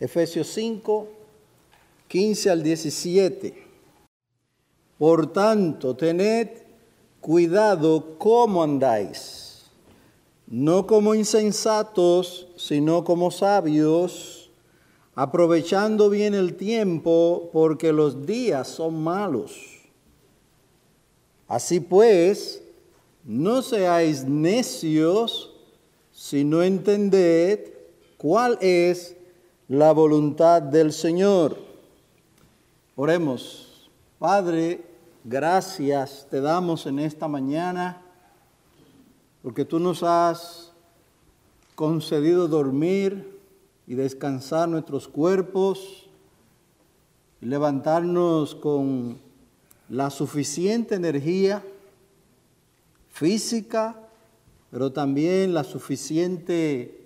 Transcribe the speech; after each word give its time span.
Efesios 0.00 0.46
5, 0.48 1.08
15 2.06 2.50
al 2.50 2.62
17. 2.62 3.66
Por 4.96 5.32
tanto, 5.32 5.96
tened 5.96 6.48
cuidado 7.20 8.16
cómo 8.18 8.62
andáis, 8.62 9.64
no 10.46 10.86
como 10.86 11.14
insensatos, 11.14 12.48
sino 12.56 13.04
como 13.04 13.30
sabios, 13.30 14.50
aprovechando 15.14 16.10
bien 16.10 16.34
el 16.34 16.54
tiempo, 16.54 17.50
porque 17.52 17.92
los 17.92 18.24
días 18.24 18.68
son 18.68 19.02
malos. 19.02 19.52
Así 21.48 21.80
pues, 21.80 22.62
no 23.24 23.62
seáis 23.62 24.24
necios, 24.24 25.54
sino 26.12 26.62
entended 26.62 27.72
cuál 28.16 28.58
es 28.60 29.17
la 29.68 29.92
voluntad 29.92 30.62
del 30.62 30.92
Señor. 30.92 31.58
Oremos. 32.96 33.90
Padre, 34.18 34.84
gracias 35.24 36.26
te 36.30 36.40
damos 36.40 36.86
en 36.86 36.98
esta 36.98 37.28
mañana 37.28 38.02
porque 39.42 39.64
tú 39.64 39.78
nos 39.78 40.02
has 40.02 40.72
concedido 41.74 42.48
dormir 42.48 43.38
y 43.86 43.94
descansar 43.94 44.68
nuestros 44.68 45.06
cuerpos 45.06 46.08
levantarnos 47.40 48.54
con 48.54 49.18
la 49.88 50.10
suficiente 50.10 50.96
energía 50.96 51.62
física, 53.10 53.96
pero 54.70 54.92
también 54.92 55.54
la 55.54 55.62
suficiente 55.62 56.98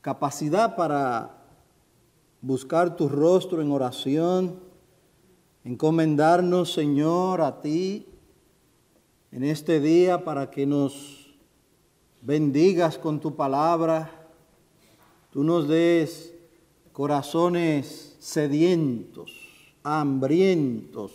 capacidad 0.00 0.76
para 0.76 1.33
buscar 2.44 2.94
tu 2.94 3.08
rostro 3.08 3.62
en 3.62 3.72
oración, 3.72 4.60
encomendarnos, 5.64 6.74
Señor, 6.74 7.40
a 7.40 7.62
ti 7.62 8.06
en 9.32 9.44
este 9.44 9.80
día 9.80 10.24
para 10.24 10.50
que 10.50 10.66
nos 10.66 11.34
bendigas 12.20 12.98
con 12.98 13.18
tu 13.18 13.34
palabra, 13.34 14.28
tú 15.30 15.42
nos 15.42 15.68
des 15.68 16.34
corazones 16.92 18.14
sedientos, 18.20 19.32
hambrientos 19.82 21.12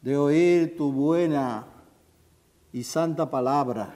de 0.00 0.16
oír 0.16 0.74
tu 0.78 0.90
buena 0.90 1.66
y 2.72 2.82
santa 2.82 3.30
palabra. 3.30 3.94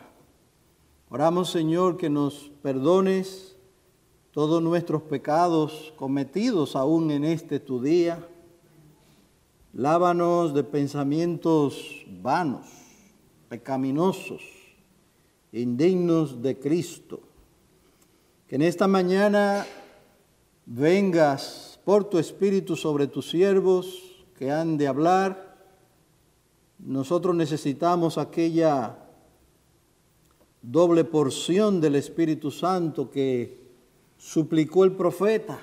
Oramos, 1.09 1.51
Señor, 1.51 1.97
que 1.97 2.11
nos 2.11 2.51
perdones 2.63 3.52
todos 4.33 4.63
nuestros 4.63 5.03
pecados 5.03 5.93
cometidos 5.97 6.75
aún 6.75 7.11
en 7.11 7.25
este 7.25 7.61
tu 7.61 7.83
día. 7.83 8.27
Lávanos 9.75 10.55
de 10.55 10.65
pensamientos 10.65 12.05
vanos, 12.23 12.67
pecaminosos, 13.51 14.43
indignos 15.53 16.41
de 16.41 16.59
Cristo. 16.59 17.21
Que 18.49 18.57
en 18.57 18.63
esta 18.63 18.89
mañana 18.89 19.67
vengas 20.65 21.79
por 21.85 22.05
tu 22.05 22.19
Espíritu 22.19 22.75
sobre 22.75 23.09
tus 23.09 23.29
siervos 23.29 24.25
que 24.39 24.51
han 24.51 24.79
de 24.79 24.89
hablar. 24.89 25.59
Nosotros 26.79 27.37
necesitamos 27.37 28.17
aquella 28.17 28.97
doble 30.63 31.05
porción 31.05 31.83
del 31.83 31.97
Espíritu 31.97 32.51
Santo 32.51 33.11
que 33.11 33.62
suplicó 34.23 34.85
el 34.85 34.93
profeta 34.93 35.59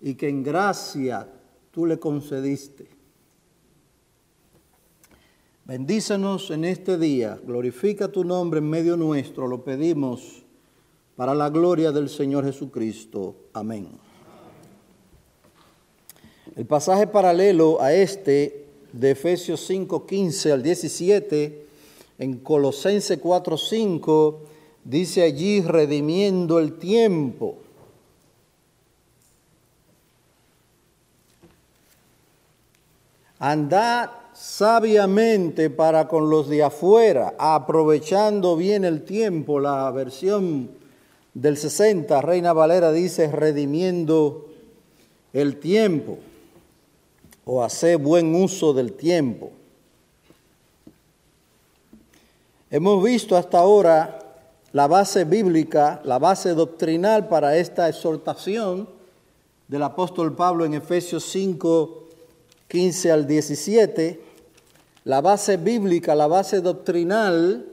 y 0.00 0.14
que 0.14 0.28
en 0.28 0.44
gracia 0.44 1.28
tú 1.72 1.86
le 1.86 1.98
concediste. 1.98 2.86
Bendícenos 5.64 6.50
en 6.52 6.66
este 6.66 6.98
día, 6.98 7.40
glorifica 7.44 8.08
tu 8.08 8.22
nombre 8.22 8.58
en 8.58 8.70
medio 8.70 8.96
nuestro, 8.96 9.48
lo 9.48 9.64
pedimos 9.64 10.44
para 11.16 11.34
la 11.34 11.50
gloria 11.50 11.90
del 11.90 12.08
Señor 12.08 12.44
Jesucristo. 12.44 13.34
Amén. 13.52 13.88
El 16.54 16.66
pasaje 16.66 17.08
paralelo 17.08 17.82
a 17.82 17.92
este 17.92 18.68
de 18.92 19.10
Efesios 19.10 19.66
5, 19.66 20.06
15 20.06 20.52
al 20.52 20.62
17, 20.62 21.66
en 22.18 22.38
Colosense 22.38 23.18
4, 23.18 23.56
5, 23.58 24.53
dice 24.84 25.22
allí 25.22 25.62
redimiendo 25.62 26.58
el 26.58 26.78
tiempo. 26.78 27.56
Andad 33.38 34.10
sabiamente 34.32 35.70
para 35.70 36.08
con 36.08 36.30
los 36.30 36.48
de 36.48 36.62
afuera, 36.62 37.34
aprovechando 37.38 38.56
bien 38.56 38.84
el 38.84 39.04
tiempo. 39.04 39.60
La 39.60 39.90
versión 39.90 40.70
del 41.34 41.56
60, 41.56 42.20
Reina 42.22 42.52
Valera 42.52 42.92
dice 42.92 43.30
redimiendo 43.30 44.48
el 45.32 45.58
tiempo 45.58 46.18
o 47.44 47.62
hacer 47.62 47.98
buen 47.98 48.34
uso 48.34 48.72
del 48.72 48.92
tiempo. 48.92 49.50
Hemos 52.70 53.04
visto 53.04 53.36
hasta 53.36 53.58
ahora 53.58 54.23
la 54.74 54.88
base 54.88 55.24
bíblica, 55.24 56.00
la 56.02 56.18
base 56.18 56.52
doctrinal 56.52 57.28
para 57.28 57.56
esta 57.56 57.88
exhortación 57.88 58.88
del 59.68 59.84
apóstol 59.84 60.34
Pablo 60.34 60.64
en 60.64 60.74
Efesios 60.74 61.22
5, 61.26 62.08
15 62.66 63.12
al 63.12 63.24
17, 63.24 64.20
la 65.04 65.20
base 65.20 65.58
bíblica, 65.58 66.16
la 66.16 66.26
base 66.26 66.60
doctrinal 66.60 67.64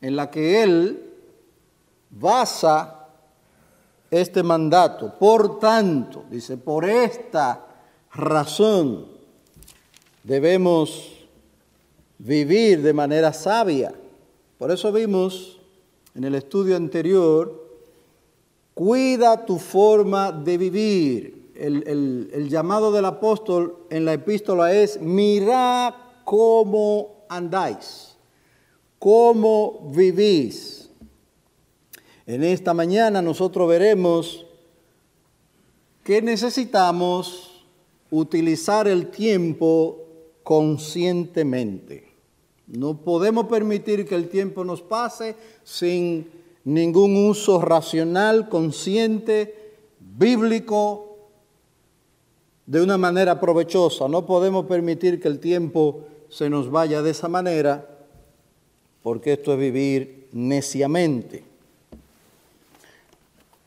en 0.00 0.16
la 0.16 0.32
que 0.32 0.64
él 0.64 1.12
basa 2.10 3.06
este 4.10 4.42
mandato. 4.42 5.14
Por 5.16 5.60
tanto, 5.60 6.24
dice, 6.28 6.56
por 6.56 6.84
esta 6.84 7.66
razón 8.14 9.06
debemos 10.24 11.12
vivir 12.18 12.82
de 12.82 12.92
manera 12.92 13.32
sabia 13.32 13.94
por 14.58 14.72
eso 14.72 14.90
vimos 14.90 15.60
en 16.14 16.24
el 16.24 16.34
estudio 16.34 16.76
anterior, 16.76 17.68
cuida 18.74 19.46
tu 19.46 19.58
forma 19.58 20.32
de 20.32 20.58
vivir. 20.58 21.52
El, 21.54 22.48
llamado 22.48 22.92
del 22.92 23.04
apóstol 23.04 23.86
en 23.90 24.04
la 24.04 24.12
epístola 24.14 24.72
es, 24.72 25.00
mira 25.00 26.20
cómo 26.24 27.24
andáis, 27.28 28.16
cómo 28.98 29.90
vivís. 29.94 30.90
En 32.26 32.44
esta 32.44 32.74
mañana 32.74 33.22
nosotros 33.22 33.68
veremos 33.68 34.44
que 36.02 36.20
necesitamos 36.20 37.64
utilizar 38.10 38.88
el 38.88 39.10
tiempo 39.10 40.04
conscientemente. 40.42 42.07
No 42.68 42.98
podemos 42.98 43.46
permitir 43.46 44.06
que 44.06 44.14
el 44.14 44.28
tiempo 44.28 44.64
nos 44.64 44.82
pase 44.82 45.36
sin 45.64 46.30
ningún 46.64 47.16
uso 47.26 47.60
racional, 47.62 48.48
consciente, 48.48 49.74
bíblico, 49.98 51.16
de 52.66 52.82
una 52.82 52.98
manera 52.98 53.40
provechosa. 53.40 54.06
No 54.08 54.26
podemos 54.26 54.66
permitir 54.66 55.20
que 55.20 55.28
el 55.28 55.40
tiempo 55.40 56.04
se 56.28 56.50
nos 56.50 56.70
vaya 56.70 57.00
de 57.00 57.12
esa 57.12 57.26
manera, 57.26 57.88
porque 59.02 59.32
esto 59.32 59.54
es 59.54 59.58
vivir 59.58 60.28
neciamente. 60.32 61.44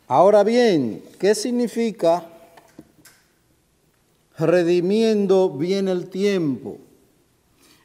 Ahora 0.08 0.44
bien, 0.44 1.04
¿qué 1.18 1.34
significa 1.34 2.28
redimiendo 4.38 5.50
bien 5.50 5.88
el 5.88 6.10
tiempo? 6.10 6.78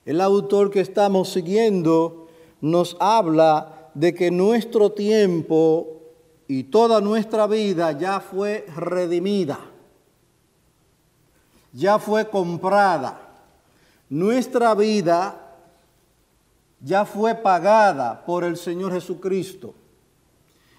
El 0.07 0.21
autor 0.21 0.71
que 0.71 0.79
estamos 0.79 1.31
siguiendo 1.31 2.29
nos 2.61 2.97
habla 3.01 3.91
de 3.95 4.15
que 4.15 4.31
nuestro 4.31 4.93
tiempo 4.93 6.01
y 6.47 6.63
toda 6.63 7.01
nuestra 7.01 7.49
vida 7.49 7.91
ya 7.91 8.21
fue 8.21 8.65
redimida, 8.77 9.59
ya 11.73 11.99
fue 11.99 12.31
comprada. 12.31 13.21
Nuestra 14.09 14.77
vida 14.77 15.57
ya 16.81 17.05
fue 17.05 17.35
pagada 17.35 18.25
por 18.25 18.45
el 18.45 18.57
Señor 18.57 18.93
Jesucristo. 18.93 19.75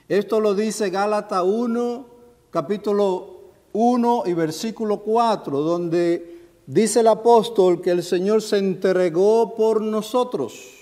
Esto 0.08 0.40
lo 0.40 0.56
dice 0.56 0.90
Gálatas 0.90 1.44
1, 1.44 2.06
capítulo 2.50 3.42
1 3.74 4.24
y 4.26 4.32
versículo 4.32 5.02
4, 5.02 5.60
donde 5.60 6.37
Dice 6.68 7.00
el 7.00 7.08
apóstol 7.08 7.82
que 7.82 7.90
el 7.90 8.04
Señor 8.04 8.44
se 8.44 8.60
entregó 8.60 9.56
por 9.56 9.82
nosotros. 9.82 10.78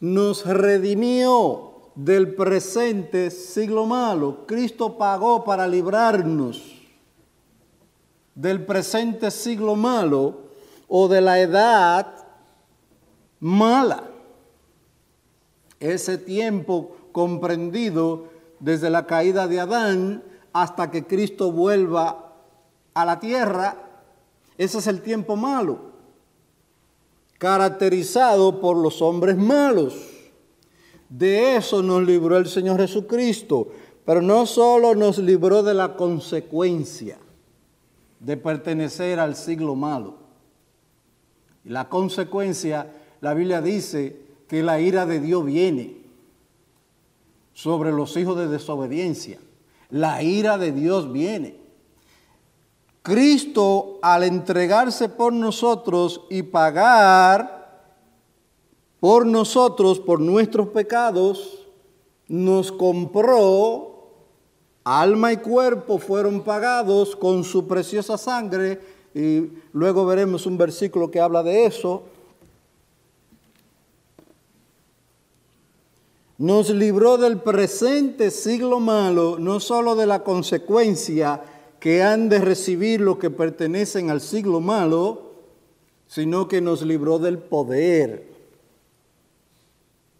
nos 0.00 0.46
redimió 0.46 1.72
del 1.94 2.34
presente 2.34 3.30
siglo 3.30 3.86
malo. 3.86 4.46
Cristo 4.46 4.96
pagó 4.96 5.44
para 5.44 5.66
librarnos 5.66 6.74
del 8.34 8.64
presente 8.64 9.30
siglo 9.30 9.74
malo 9.74 10.48
o 10.86 11.08
de 11.08 11.20
la 11.20 11.40
edad 11.40 12.14
mala. 13.40 14.04
Ese 15.80 16.18
tiempo 16.18 16.96
comprendido 17.12 18.28
desde 18.60 18.90
la 18.90 19.06
caída 19.06 19.48
de 19.48 19.60
Adán 19.60 20.22
hasta 20.52 20.90
que 20.90 21.04
Cristo 21.04 21.50
vuelva 21.50 22.27
a 22.98 23.04
la 23.04 23.20
tierra, 23.20 23.76
ese 24.56 24.78
es 24.78 24.88
el 24.88 25.02
tiempo 25.02 25.36
malo, 25.36 25.78
caracterizado 27.38 28.60
por 28.60 28.76
los 28.76 29.00
hombres 29.00 29.36
malos. 29.36 29.94
De 31.08 31.54
eso 31.54 31.80
nos 31.80 32.02
libró 32.02 32.36
el 32.36 32.48
Señor 32.48 32.80
Jesucristo, 32.80 33.68
pero 34.04 34.20
no 34.20 34.46
solo 34.46 34.96
nos 34.96 35.18
libró 35.18 35.62
de 35.62 35.74
la 35.74 35.94
consecuencia 35.94 37.18
de 38.18 38.36
pertenecer 38.36 39.20
al 39.20 39.36
siglo 39.36 39.76
malo. 39.76 40.14
La 41.62 41.88
consecuencia, 41.88 42.92
la 43.20 43.32
Biblia 43.32 43.62
dice 43.62 44.20
que 44.48 44.64
la 44.64 44.80
ira 44.80 45.06
de 45.06 45.20
Dios 45.20 45.44
viene 45.44 45.98
sobre 47.52 47.92
los 47.92 48.16
hijos 48.16 48.36
de 48.36 48.48
desobediencia. 48.48 49.38
La 49.88 50.20
ira 50.20 50.58
de 50.58 50.72
Dios 50.72 51.12
viene. 51.12 51.67
Cristo 53.08 53.98
al 54.02 54.22
entregarse 54.22 55.08
por 55.08 55.32
nosotros 55.32 56.26
y 56.28 56.42
pagar 56.42 57.96
por 59.00 59.24
nosotros, 59.24 59.98
por 59.98 60.20
nuestros 60.20 60.68
pecados, 60.68 61.66
nos 62.28 62.70
compró, 62.70 64.10
alma 64.84 65.32
y 65.32 65.38
cuerpo 65.38 65.96
fueron 65.98 66.42
pagados 66.42 67.16
con 67.16 67.44
su 67.44 67.66
preciosa 67.66 68.18
sangre, 68.18 68.78
y 69.14 69.52
luego 69.72 70.04
veremos 70.04 70.44
un 70.44 70.58
versículo 70.58 71.10
que 71.10 71.18
habla 71.18 71.42
de 71.42 71.64
eso. 71.64 72.02
Nos 76.36 76.68
libró 76.68 77.16
del 77.16 77.40
presente 77.40 78.30
siglo 78.30 78.80
malo, 78.80 79.38
no 79.38 79.60
solo 79.60 79.96
de 79.96 80.04
la 80.04 80.22
consecuencia 80.22 81.40
que 81.80 82.02
han 82.02 82.28
de 82.28 82.40
recibir 82.40 83.00
los 83.00 83.18
que 83.18 83.30
pertenecen 83.30 84.10
al 84.10 84.20
siglo 84.20 84.60
malo, 84.60 85.32
sino 86.06 86.48
que 86.48 86.60
nos 86.60 86.82
libró 86.82 87.18
del 87.18 87.38
poder 87.38 88.28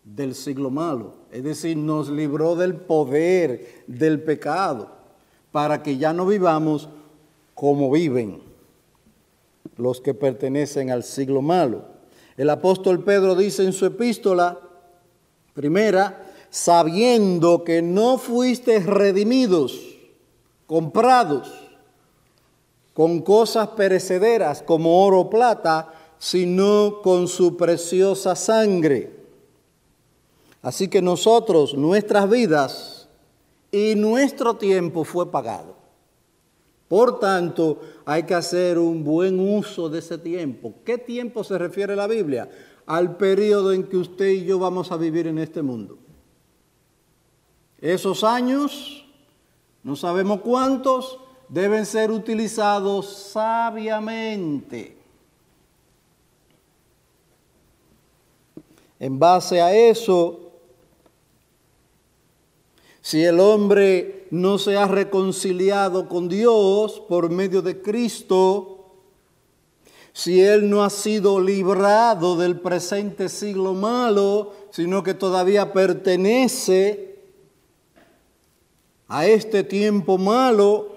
del 0.05 0.35
siglo 0.35 0.71
malo. 0.71 1.15
Es 1.31 1.45
decir, 1.45 1.77
nos 1.77 2.09
libró 2.09 2.57
del 2.57 2.75
poder 2.75 3.85
del 3.87 4.23
pecado 4.23 4.91
para 5.53 5.83
que 5.83 5.99
ya 5.99 6.13
no 6.13 6.27
vivamos 6.27 6.89
como 7.55 7.91
viven 7.91 8.41
los 9.77 10.01
que 10.01 10.15
pertenecen 10.15 10.91
al 10.91 11.05
siglo 11.05 11.43
malo. 11.43 11.85
El 12.37 12.51
apóstol 12.51 13.03
Pedro 13.05 13.35
dice 13.35 13.65
en 13.65 13.73
su 13.73 13.87
epístola, 13.87 14.59
primera, 15.55 16.25
sabiendo 16.51 17.65
que 17.65 17.83
no 17.83 18.19
fuiste 18.19 18.81
redimidos, 18.81 19.88
comprados 20.69 21.53
con 22.95 23.23
cosas 23.23 23.71
perecederas 23.71 24.63
como 24.63 25.05
oro 25.05 25.21
o 25.23 25.31
plata, 25.31 25.93
sino 26.19 27.01
con 27.03 27.27
su 27.27 27.57
preciosa 27.57 28.37
sangre 28.37 29.19
Así 30.63 30.89
que 30.89 31.01
nosotros, 31.01 31.75
nuestras 31.75 32.29
vidas 32.29 33.09
y 33.71 33.95
nuestro 33.95 34.55
tiempo 34.57 35.05
fue 35.05 35.31
pagado. 35.31 35.77
Por 36.89 37.21
tanto, 37.21 37.81
hay 38.05 38.25
que 38.25 38.35
hacer 38.35 38.79
un 38.79 39.05
buen 39.05 39.39
uso 39.39 39.89
de 39.89 40.01
ese 40.01 40.19
tiempo. 40.19 40.75
¿Qué 40.85 40.99
tiempo 40.99 41.45
se 41.45 41.59
refiere 41.59 41.95
la 41.95 42.07
Biblia? 42.07 42.51
Al 42.87 43.17
periodo 43.17 43.73
en 43.73 43.85
que 43.85 43.99
usted 43.99 44.29
y 44.29 44.45
yo 44.45 44.59
vamos 44.59 44.91
a 44.91 44.97
vivir 44.97 45.27
en 45.27 45.39
este 45.39 45.63
mundo. 45.63 45.99
Esos 47.81 48.25
años, 48.25 49.07
no 49.83 49.97
sabemos 49.97 50.41
cuántos, 50.41 51.19
deben 51.49 51.87
ser 51.87 52.11
utilizados 52.11 53.07
sabiamente. 53.33 54.97
En 59.01 59.19
base 59.19 59.61
a 59.61 59.73
eso, 59.75 60.41
si 63.01 63.25
el 63.25 63.41
hombre 63.41 64.27
no 64.31 64.59
se 64.59 64.77
ha 64.77 64.87
reconciliado 64.87 66.09
con 66.09 66.29
Dios 66.29 67.01
por 67.09 67.31
medio 67.31 67.63
de 67.63 67.81
Cristo, 67.81 68.75
si 70.13 70.41
él 70.43 70.69
no 70.69 70.83
ha 70.83 70.91
sido 70.91 71.41
librado 71.41 72.37
del 72.37 72.59
presente 72.59 73.29
siglo 73.29 73.73
malo, 73.73 74.53
sino 74.71 75.05
que 75.05 75.15
todavía 75.15 75.73
pertenece 75.73 77.18
a 79.09 79.27
este 79.27 79.65
tiempo 79.65 80.19
malo, 80.19 80.97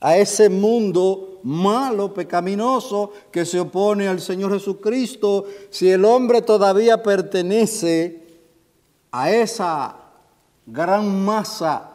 a 0.00 0.16
ese 0.16 0.48
mundo 0.48 1.40
malo, 1.42 2.12
pecaminoso, 2.14 3.12
que 3.30 3.44
se 3.44 3.60
opone 3.60 4.08
al 4.08 4.20
Señor 4.20 4.52
Jesucristo, 4.52 5.44
si 5.68 5.90
el 5.90 6.04
hombre 6.04 6.42
todavía 6.42 7.02
pertenece 7.02 8.26
a 9.12 9.30
esa 9.30 9.96
gran 10.66 11.22
masa 11.24 11.90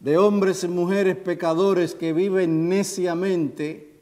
de 0.00 0.18
hombres 0.18 0.64
y 0.64 0.68
mujeres 0.68 1.16
pecadores 1.16 1.94
que 1.94 2.12
viven 2.12 2.68
neciamente, 2.68 3.94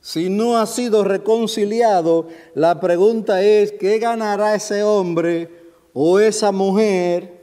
si 0.00 0.28
no 0.28 0.58
ha 0.58 0.66
sido 0.66 1.04
reconciliado, 1.04 2.26
la 2.54 2.80
pregunta 2.80 3.42
es, 3.42 3.72
¿qué 3.72 3.98
ganará 3.98 4.54
ese 4.54 4.82
hombre 4.82 5.48
o 5.94 6.18
esa 6.18 6.50
mujer 6.50 7.41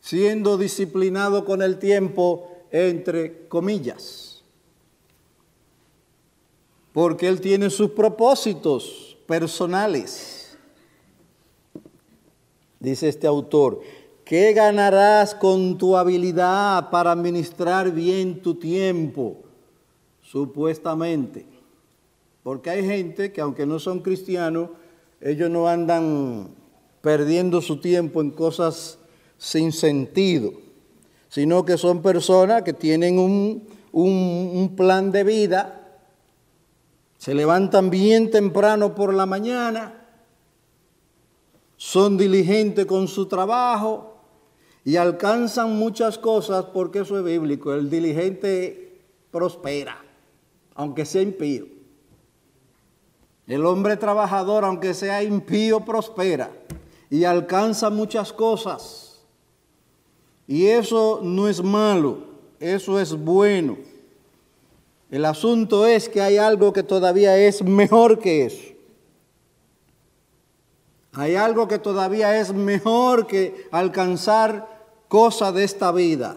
siendo 0.00 0.58
disciplinado 0.58 1.44
con 1.44 1.62
el 1.62 1.78
tiempo, 1.78 2.48
entre 2.70 3.46
comillas? 3.48 4.42
Porque 6.92 7.28
él 7.28 7.40
tiene 7.40 7.70
sus 7.70 7.90
propósitos 7.90 9.16
personales 9.26 10.40
dice 12.80 13.08
este 13.08 13.26
autor, 13.26 13.82
¿qué 14.24 14.52
ganarás 14.54 15.34
con 15.34 15.78
tu 15.78 15.96
habilidad 15.96 16.90
para 16.90 17.12
administrar 17.12 17.92
bien 17.92 18.40
tu 18.40 18.54
tiempo? 18.54 19.36
Supuestamente. 20.22 21.46
Porque 22.42 22.70
hay 22.70 22.84
gente 22.84 23.32
que 23.32 23.42
aunque 23.42 23.66
no 23.66 23.78
son 23.78 24.00
cristianos, 24.00 24.70
ellos 25.20 25.50
no 25.50 25.68
andan 25.68 26.48
perdiendo 27.02 27.60
su 27.60 27.76
tiempo 27.80 28.22
en 28.22 28.30
cosas 28.30 28.98
sin 29.40 29.72
sentido, 29.72 30.52
sino 31.30 31.64
que 31.64 31.78
son 31.78 32.02
personas 32.02 32.62
que 32.62 32.74
tienen 32.74 33.18
un, 33.18 33.66
un 33.90 34.74
plan 34.76 35.10
de 35.10 35.24
vida, 35.24 35.98
se 37.16 37.34
levantan 37.34 37.88
bien 37.88 38.30
temprano 38.30 38.94
por 38.94 39.14
la 39.14 39.24
mañana, 39.24 40.06
son 41.78 42.18
diligentes 42.18 42.84
con 42.84 43.08
su 43.08 43.26
trabajo 43.26 44.18
y 44.84 44.96
alcanzan 44.96 45.74
muchas 45.74 46.18
cosas 46.18 46.66
porque 46.66 47.00
eso 47.00 47.18
es 47.18 47.24
bíblico. 47.24 47.72
El 47.72 47.88
diligente 47.88 49.00
prospera, 49.30 50.04
aunque 50.74 51.06
sea 51.06 51.22
impío. 51.22 51.66
El 53.46 53.64
hombre 53.64 53.96
trabajador, 53.96 54.66
aunque 54.66 54.92
sea 54.92 55.22
impío, 55.22 55.80
prospera 55.80 56.50
y 57.08 57.24
alcanza 57.24 57.88
muchas 57.88 58.34
cosas. 58.34 59.09
Y 60.50 60.66
eso 60.66 61.20
no 61.22 61.46
es 61.46 61.62
malo, 61.62 62.24
eso 62.58 62.98
es 62.98 63.14
bueno. 63.14 63.78
El 65.08 65.24
asunto 65.24 65.86
es 65.86 66.08
que 66.08 66.20
hay 66.20 66.38
algo 66.38 66.72
que 66.72 66.82
todavía 66.82 67.36
es 67.36 67.62
mejor 67.62 68.18
que 68.18 68.46
eso. 68.46 68.74
Hay 71.12 71.36
algo 71.36 71.68
que 71.68 71.78
todavía 71.78 72.40
es 72.40 72.52
mejor 72.52 73.28
que 73.28 73.68
alcanzar 73.70 74.66
cosas 75.06 75.54
de 75.54 75.62
esta 75.62 75.92
vida. 75.92 76.36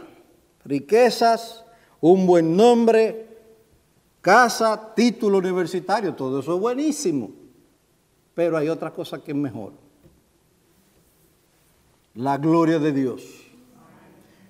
Riquezas, 0.63 1.65
un 1.99 2.27
buen 2.27 2.55
nombre, 2.55 3.25
casa, 4.21 4.93
título 4.93 5.39
universitario, 5.39 6.13
todo 6.13 6.41
eso 6.41 6.53
es 6.53 6.61
buenísimo. 6.61 7.31
Pero 8.35 8.57
hay 8.57 8.69
otra 8.69 8.93
cosa 8.93 9.23
que 9.23 9.31
es 9.31 9.37
mejor. 9.37 9.73
La 12.13 12.37
gloria 12.37 12.77
de 12.77 12.91
Dios. 12.91 13.42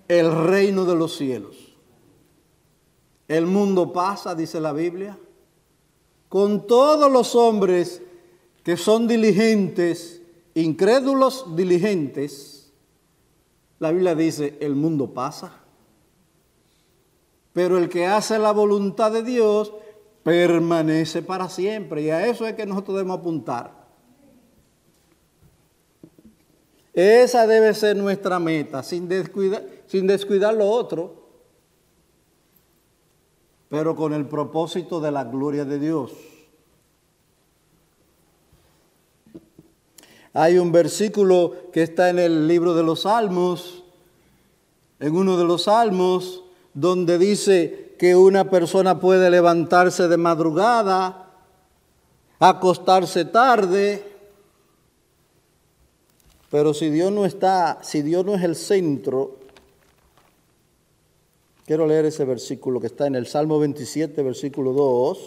El 0.07 0.31
reino 0.31 0.86
de 0.86 0.95
los 0.95 1.15
cielos. 1.15 1.55
El 3.27 3.45
mundo 3.45 3.93
pasa, 3.93 4.36
dice 4.36 4.60
la 4.60 4.74
Biblia, 4.74 5.17
con 6.29 6.67
todos 6.67 7.12
los 7.12 7.36
hombres 7.36 8.01
que 8.63 8.77
son 8.77 9.07
diligentes, 9.07 10.22
incrédulos 10.55 11.55
diligentes, 11.55 12.72
la 13.79 13.91
Biblia 13.91 14.15
dice, 14.15 14.57
el 14.62 14.75
mundo 14.75 15.13
pasa. 15.13 15.60
Pero 17.51 17.77
el 17.77 17.89
que 17.89 18.05
hace 18.05 18.39
la 18.39 18.51
voluntad 18.51 19.12
de 19.12 19.24
Dios 19.24 19.74
permanece 20.24 21.22
para 21.22 21.50
siempre. 21.50 22.03
Y 22.03 22.10
a 22.10 22.25
eso 22.25 22.48
es 22.48 22.53
que 22.53 22.65
nosotros 22.65 22.98
debemos 22.98 23.19
apuntar. 23.19 23.83
Esa 26.93 27.45
debe 27.48 27.74
ser 27.74 27.98
nuestra 27.98 28.39
meta, 28.39 28.83
sin 28.83 29.07
descuidar, 29.07 29.63
sin 29.93 30.07
descuidar 30.07 30.55
lo 30.55 30.67
otro, 30.71 31.13
pero 33.69 33.95
con 33.95 34.12
el 34.12 34.25
propósito 34.25 35.00
de 35.00 35.12
la 35.12 35.23
gloria 35.23 35.65
de 35.65 35.77
Dios. 35.77 36.12
Hay 40.33 40.57
un 40.57 40.71
versículo 40.71 41.69
que 41.71 41.83
está 41.83 42.09
en 42.09 42.17
el 42.17 42.47
libro 42.47 42.73
de 42.73 42.81
los 42.81 43.01
Salmos, 43.01 43.83
en 45.00 45.15
uno 45.15 45.38
de 45.38 45.43
los 45.43 45.65
Salmos, 45.65 46.43
donde 46.73 47.19
dice 47.19 47.95
que 48.00 48.15
una 48.15 48.50
persona 48.50 49.00
puede 49.00 49.29
levantarse 49.29 50.07
de 50.07 50.17
madrugada, 50.17 51.29
acostarse 52.39 53.25
tarde, 53.25 54.03
pero 56.50 56.73
si 56.73 56.89
Dios 56.89 57.12
no 57.12 57.27
está, 57.27 57.77
si 57.83 58.01
Dios 58.01 58.25
no 58.25 58.33
es 58.33 58.41
el 58.41 58.55
centro, 58.55 59.42
quiero 61.65 61.88
leer 61.88 62.05
ese 62.05 62.25
versículo 62.25 62.79
que 62.79 62.88
está 62.88 63.08
en 63.08 63.15
el 63.15 63.27
Salmo 63.27 63.60
27, 63.60 64.22
versículo 64.22 64.74
2. 64.74 65.20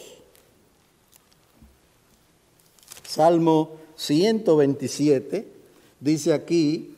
Salmo 3.06 3.70
127 3.96 5.46
dice 6.00 6.32
aquí, 6.32 6.94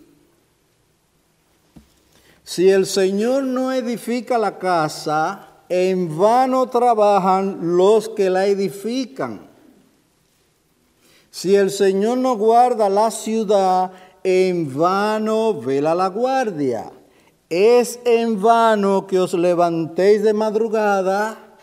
si 2.42 2.70
el 2.70 2.86
Señor 2.86 3.42
no 3.44 3.72
edifica 3.72 4.38
la 4.38 4.58
casa, 4.58 5.48
en 5.68 6.18
vano 6.18 6.68
trabajan 6.70 7.76
los 7.76 8.08
que 8.08 8.30
la 8.30 8.46
edifican. 8.46 9.46
Si 11.30 11.54
el 11.54 11.70
Señor 11.70 12.18
no 12.18 12.36
guarda 12.36 12.88
la 12.88 13.10
ciudad, 13.10 13.92
en 14.24 14.74
vano 14.76 15.60
vela 15.60 15.94
la 15.94 16.08
guardia. 16.08 16.90
Es 17.48 17.98
en 18.04 18.40
vano 18.40 19.06
que 19.06 19.18
os 19.18 19.32
levantéis 19.32 20.22
de 20.22 20.34
madrugada, 20.34 21.56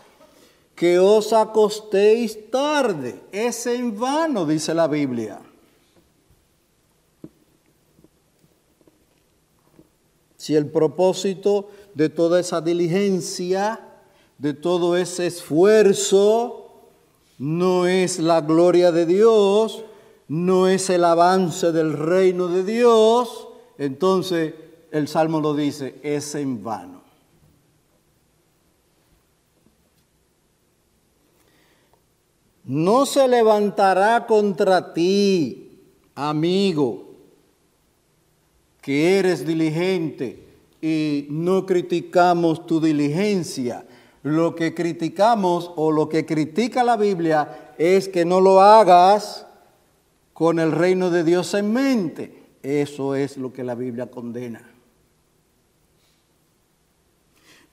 que 0.76 0.98
os 0.98 1.32
acostéis 1.32 2.50
tarde. 2.50 3.22
Es 3.32 3.68
en 3.68 3.98
vano, 3.98 4.46
dice 4.46 4.74
la 4.74 4.88
Biblia. 4.88 5.40
Si 10.38 10.56
el 10.56 10.68
propósito 10.68 11.70
de 11.94 12.10
toda 12.10 12.40
esa 12.40 12.62
diligencia, 12.62 13.80
de 14.38 14.54
todo 14.54 14.98
ese 14.98 15.28
esfuerzo, 15.28 16.66
no 17.38 17.88
es 17.88 18.20
la 18.20 18.42
gloria 18.42 18.92
de 18.92 19.06
Dios, 19.06 19.84
no 20.28 20.68
es 20.68 20.90
el 20.90 21.04
avance 21.04 21.72
del 21.72 21.94
reino 21.94 22.48
de 22.48 22.64
Dios, 22.64 23.48
entonces 23.78 24.54
el 24.96 25.10
Salmo 25.10 25.42
lo 25.42 25.54
dice, 25.54 26.00
es 26.04 26.36
en 26.36 26.64
vano. 26.64 27.02
No 32.64 33.06
se 33.06 33.28
levantará 33.28 34.26
contra 34.26 34.94
ti, 34.94 35.82
amigo, 36.16 37.10
que 38.80 39.20
eres 39.20 39.46
diligente 39.46 40.48
y 40.82 41.28
no 41.30 41.66
criticamos 41.66 42.66
tu 42.66 42.80
diligencia. 42.80 43.86
Lo 44.24 44.56
que 44.56 44.74
criticamos 44.74 45.72
o 45.76 45.92
lo 45.92 46.08
que 46.08 46.26
critica 46.26 46.86
la 46.86 46.96
Biblia 46.96 47.74
es 47.78 48.08
que 48.08 48.24
no 48.24 48.40
lo 48.40 48.62
hagas 48.62 49.46
con 50.32 50.58
el 50.58 50.72
reino 50.72 51.10
de 51.10 51.26
Dios 51.26 51.54
en 51.54 51.74
mente. 51.74 52.44
Eso 52.64 53.14
es 53.14 53.36
lo 53.36 53.52
que 53.52 53.66
la 53.66 53.76
Biblia 53.76 54.10
condena. 54.10 54.75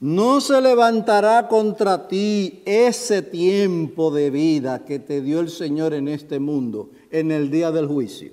No 0.02 0.40
se 0.40 0.61
levantará 0.61 1.47
contra 1.47 2.09
ti 2.09 2.61
ese 2.64 3.23
tiempo 3.23 4.11
de 4.11 4.30
vida 4.30 4.85
que 4.85 4.99
te 4.99 5.21
dio 5.21 5.38
el 5.38 5.49
Señor 5.49 5.94
en 5.94 6.09
este 6.09 6.40
mundo, 6.40 6.90
en 7.12 7.30
el 7.30 7.52
día 7.52 7.71
del 7.71 7.87
juicio. 7.87 8.32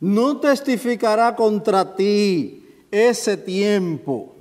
No 0.00 0.38
testificará 0.38 1.34
contra 1.34 1.96
ti 1.96 2.62
ese 2.90 3.38
tiempo 3.38 4.34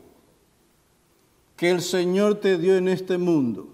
que 1.55 1.69
el 1.69 1.81
Señor 1.81 2.36
te 2.36 2.57
dio 2.57 2.75
en 2.75 2.89
este 2.89 3.17
mundo. 3.17 3.71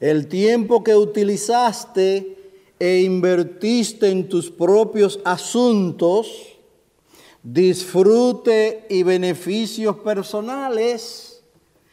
el 0.00 0.28
tiempo 0.28 0.84
que 0.84 0.94
utilizaste 0.94 2.36
e 2.78 3.00
invertiste 3.00 4.10
en 4.10 4.28
tus 4.28 4.50
propios 4.50 5.20
asuntos, 5.24 6.55
disfrute 7.52 8.86
y 8.90 9.04
beneficios 9.04 9.98
personales, 9.98 11.44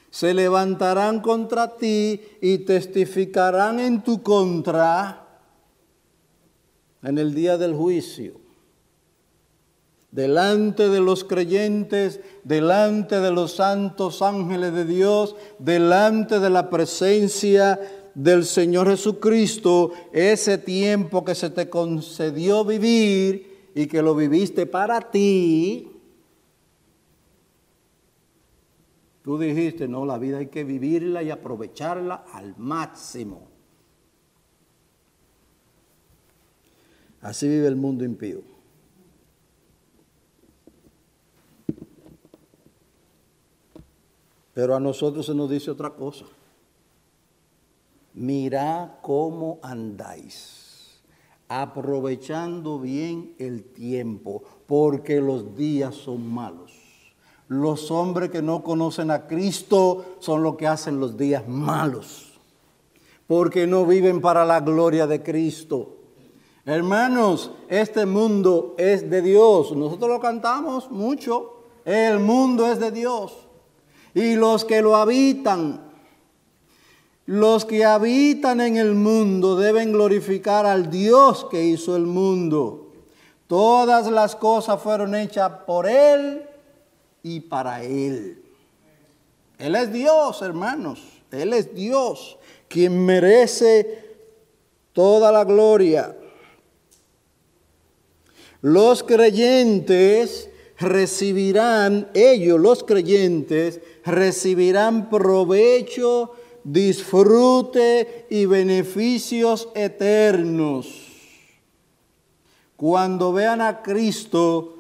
se 0.09 0.33
levantarán 0.33 1.21
contra 1.21 1.77
ti 1.77 2.19
y 2.41 2.59
testificarán 2.59 3.79
en 3.79 4.03
tu 4.03 4.23
contra 4.23 5.27
en 7.03 7.17
el 7.19 7.35
día 7.35 7.57
del 7.57 7.75
juicio 7.75 8.41
delante 10.09 10.89
de 10.89 10.99
los 10.99 11.23
creyentes, 11.23 12.19
delante 12.43 13.19
de 13.19 13.31
los 13.31 13.55
santos 13.55 14.21
ángeles 14.21 14.71
de 14.71 14.85
Dios, 14.85 15.35
delante 15.57 16.39
de 16.39 16.51
la 16.51 16.69
presencia 16.69 17.79
del 18.13 18.45
Señor 18.45 18.89
Jesucristo, 18.91 19.91
ese 20.11 20.59
tiempo 20.59 21.25
que 21.25 21.33
se 21.33 21.49
te 21.49 21.67
concedió 21.67 22.63
vivir 22.63 23.52
y 23.75 23.87
que 23.87 24.01
lo 24.01 24.15
viviste 24.15 24.65
para 24.65 25.11
ti, 25.11 25.91
tú 29.23 29.37
dijiste, 29.37 29.87
no, 29.87 30.05
la 30.05 30.17
vida 30.17 30.39
hay 30.39 30.47
que 30.47 30.63
vivirla 30.63 31.23
y 31.23 31.31
aprovecharla 31.31 32.25
al 32.33 32.55
máximo. 32.57 33.47
Así 37.21 37.47
vive 37.47 37.67
el 37.67 37.77
mundo 37.77 38.03
impío. 38.03 38.41
Pero 44.53 44.75
a 44.75 44.79
nosotros 44.79 45.25
se 45.25 45.33
nos 45.33 45.49
dice 45.49 45.71
otra 45.71 45.89
cosa. 45.91 46.25
Mirá 48.13 48.99
cómo 49.01 49.59
andáis, 49.63 50.62
aprovechando 51.61 52.79
bien 52.79 53.35
el 53.37 53.63
tiempo, 53.63 54.43
porque 54.65 55.21
los 55.21 55.55
días 55.55 55.95
son 55.95 56.27
malos. 56.27 56.73
Los 57.47 57.91
hombres 57.91 58.31
que 58.31 58.41
no 58.41 58.63
conocen 58.63 59.11
a 59.11 59.27
Cristo 59.27 60.15
son 60.19 60.43
los 60.43 60.55
que 60.55 60.67
hacen 60.67 60.99
los 60.99 61.17
días 61.17 61.47
malos, 61.47 62.39
porque 63.27 63.67
no 63.67 63.85
viven 63.85 64.21
para 64.21 64.45
la 64.45 64.61
gloria 64.61 65.05
de 65.07 65.21
Cristo. 65.21 65.97
Hermanos, 66.65 67.51
este 67.67 68.05
mundo 68.05 68.75
es 68.77 69.09
de 69.09 69.21
Dios. 69.21 69.75
Nosotros 69.75 70.09
lo 70.09 70.19
cantamos 70.19 70.89
mucho. 70.89 71.63
El 71.83 72.19
mundo 72.19 72.71
es 72.71 72.79
de 72.79 72.91
Dios 72.91 73.33
y 74.13 74.35
los 74.35 74.65
que 74.65 74.81
lo 74.81 74.95
habitan. 74.95 75.82
Los 77.25 77.63
que 77.63 77.85
habitan 77.85 78.59
en 78.59 78.77
el 78.77 78.95
mundo 78.95 79.55
deben 79.55 79.93
glorificar 79.93 80.65
al 80.65 80.89
Dios 80.89 81.47
que 81.49 81.63
hizo 81.63 81.95
el 81.95 82.05
mundo. 82.05 82.91
Todas 83.47 84.11
las 84.11 84.35
cosas 84.35 84.81
fueron 84.81 85.15
hechas 85.15 85.51
por 85.65 85.87
Él 85.87 86.43
y 87.21 87.39
para 87.39 87.83
Él. 87.83 88.43
Él 89.57 89.75
es 89.75 89.93
Dios, 89.93 90.41
hermanos. 90.41 91.01
Él 91.31 91.53
es 91.53 91.73
Dios, 91.73 92.37
quien 92.67 93.05
merece 93.05 94.17
toda 94.91 95.31
la 95.31 95.43
gloria. 95.45 96.15
Los 98.61 99.03
creyentes 99.03 100.49
recibirán, 100.77 102.09
ellos 102.13 102.59
los 102.59 102.83
creyentes, 102.83 103.81
recibirán 104.05 105.09
provecho, 105.09 106.33
disfrute 106.63 108.25
y 108.29 108.45
beneficios 108.45 109.69
eternos. 109.75 111.09
Cuando 112.75 113.31
vean 113.33 113.61
a 113.61 113.81
Cristo 113.81 114.75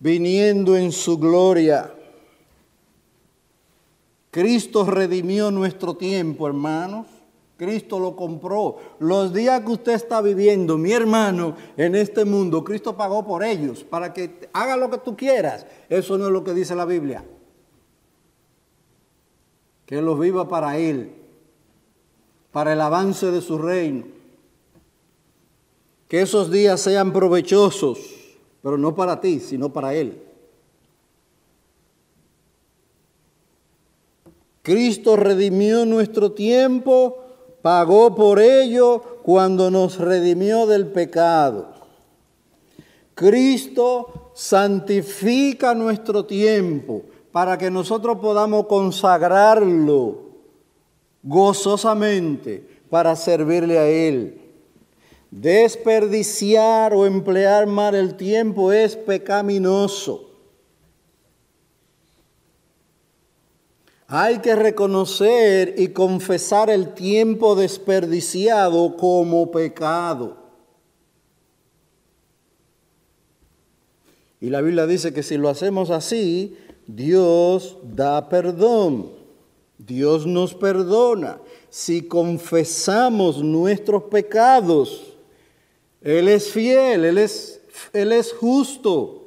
viniendo 0.00 0.76
en 0.76 0.92
su 0.92 1.18
gloria, 1.18 1.94
Cristo 4.30 4.84
redimió 4.84 5.50
nuestro 5.50 5.96
tiempo, 5.96 6.48
hermanos. 6.48 7.06
Cristo 7.56 8.00
lo 8.00 8.16
compró. 8.16 8.78
Los 8.98 9.32
días 9.32 9.60
que 9.60 9.70
usted 9.70 9.92
está 9.92 10.20
viviendo, 10.20 10.76
mi 10.76 10.90
hermano, 10.90 11.54
en 11.76 11.94
este 11.94 12.24
mundo, 12.24 12.64
Cristo 12.64 12.96
pagó 12.96 13.24
por 13.24 13.44
ellos 13.44 13.84
para 13.84 14.12
que 14.12 14.48
haga 14.52 14.76
lo 14.76 14.90
que 14.90 14.98
tú 14.98 15.16
quieras. 15.16 15.64
Eso 15.88 16.18
no 16.18 16.26
es 16.26 16.32
lo 16.32 16.42
que 16.42 16.52
dice 16.52 16.74
la 16.74 16.84
Biblia. 16.84 17.24
Que 19.86 20.02
los 20.02 20.18
viva 20.18 20.48
para 20.48 20.78
Él, 20.78 21.12
para 22.54 22.72
el 22.72 22.80
avance 22.80 23.32
de 23.32 23.40
su 23.40 23.58
reino. 23.58 24.04
Que 26.06 26.22
esos 26.22 26.52
días 26.52 26.80
sean 26.80 27.12
provechosos, 27.12 27.98
pero 28.62 28.78
no 28.78 28.94
para 28.94 29.20
ti, 29.20 29.40
sino 29.40 29.72
para 29.72 29.92
Él. 29.92 30.22
Cristo 34.62 35.16
redimió 35.16 35.84
nuestro 35.84 36.30
tiempo 36.30 37.24
pagó 37.60 38.14
por 38.14 38.38
ello 38.38 39.02
cuando 39.24 39.68
nos 39.72 39.98
redimió 39.98 40.68
del 40.68 40.86
pecado. 40.86 41.72
Cristo 43.16 44.30
santifica 44.32 45.74
nuestro 45.74 46.24
tiempo 46.24 47.02
para 47.32 47.58
que 47.58 47.68
nosotros 47.68 48.18
podamos 48.18 48.66
consagrarlo 48.66 50.23
gozosamente 51.24 52.64
para 52.90 53.16
servirle 53.16 53.78
a 53.78 53.88
Él. 53.88 54.40
Desperdiciar 55.30 56.94
o 56.94 57.06
emplear 57.06 57.66
mal 57.66 57.96
el 57.96 58.16
tiempo 58.16 58.70
es 58.70 58.94
pecaminoso. 58.94 60.30
Hay 64.06 64.38
que 64.38 64.54
reconocer 64.54 65.74
y 65.76 65.88
confesar 65.88 66.70
el 66.70 66.94
tiempo 66.94 67.56
desperdiciado 67.56 68.96
como 68.96 69.50
pecado. 69.50 70.36
Y 74.40 74.50
la 74.50 74.60
Biblia 74.60 74.86
dice 74.86 75.12
que 75.12 75.22
si 75.22 75.38
lo 75.38 75.48
hacemos 75.48 75.90
así, 75.90 76.56
Dios 76.86 77.78
da 77.82 78.28
perdón. 78.28 79.23
Dios 79.86 80.26
nos 80.26 80.54
perdona. 80.54 81.40
Si 81.68 82.02
confesamos 82.02 83.42
nuestros 83.42 84.04
pecados, 84.04 85.16
Él 86.00 86.28
es 86.28 86.50
fiel, 86.50 87.04
Él 87.04 87.18
es, 87.18 87.60
Él 87.92 88.12
es 88.12 88.32
justo 88.32 89.24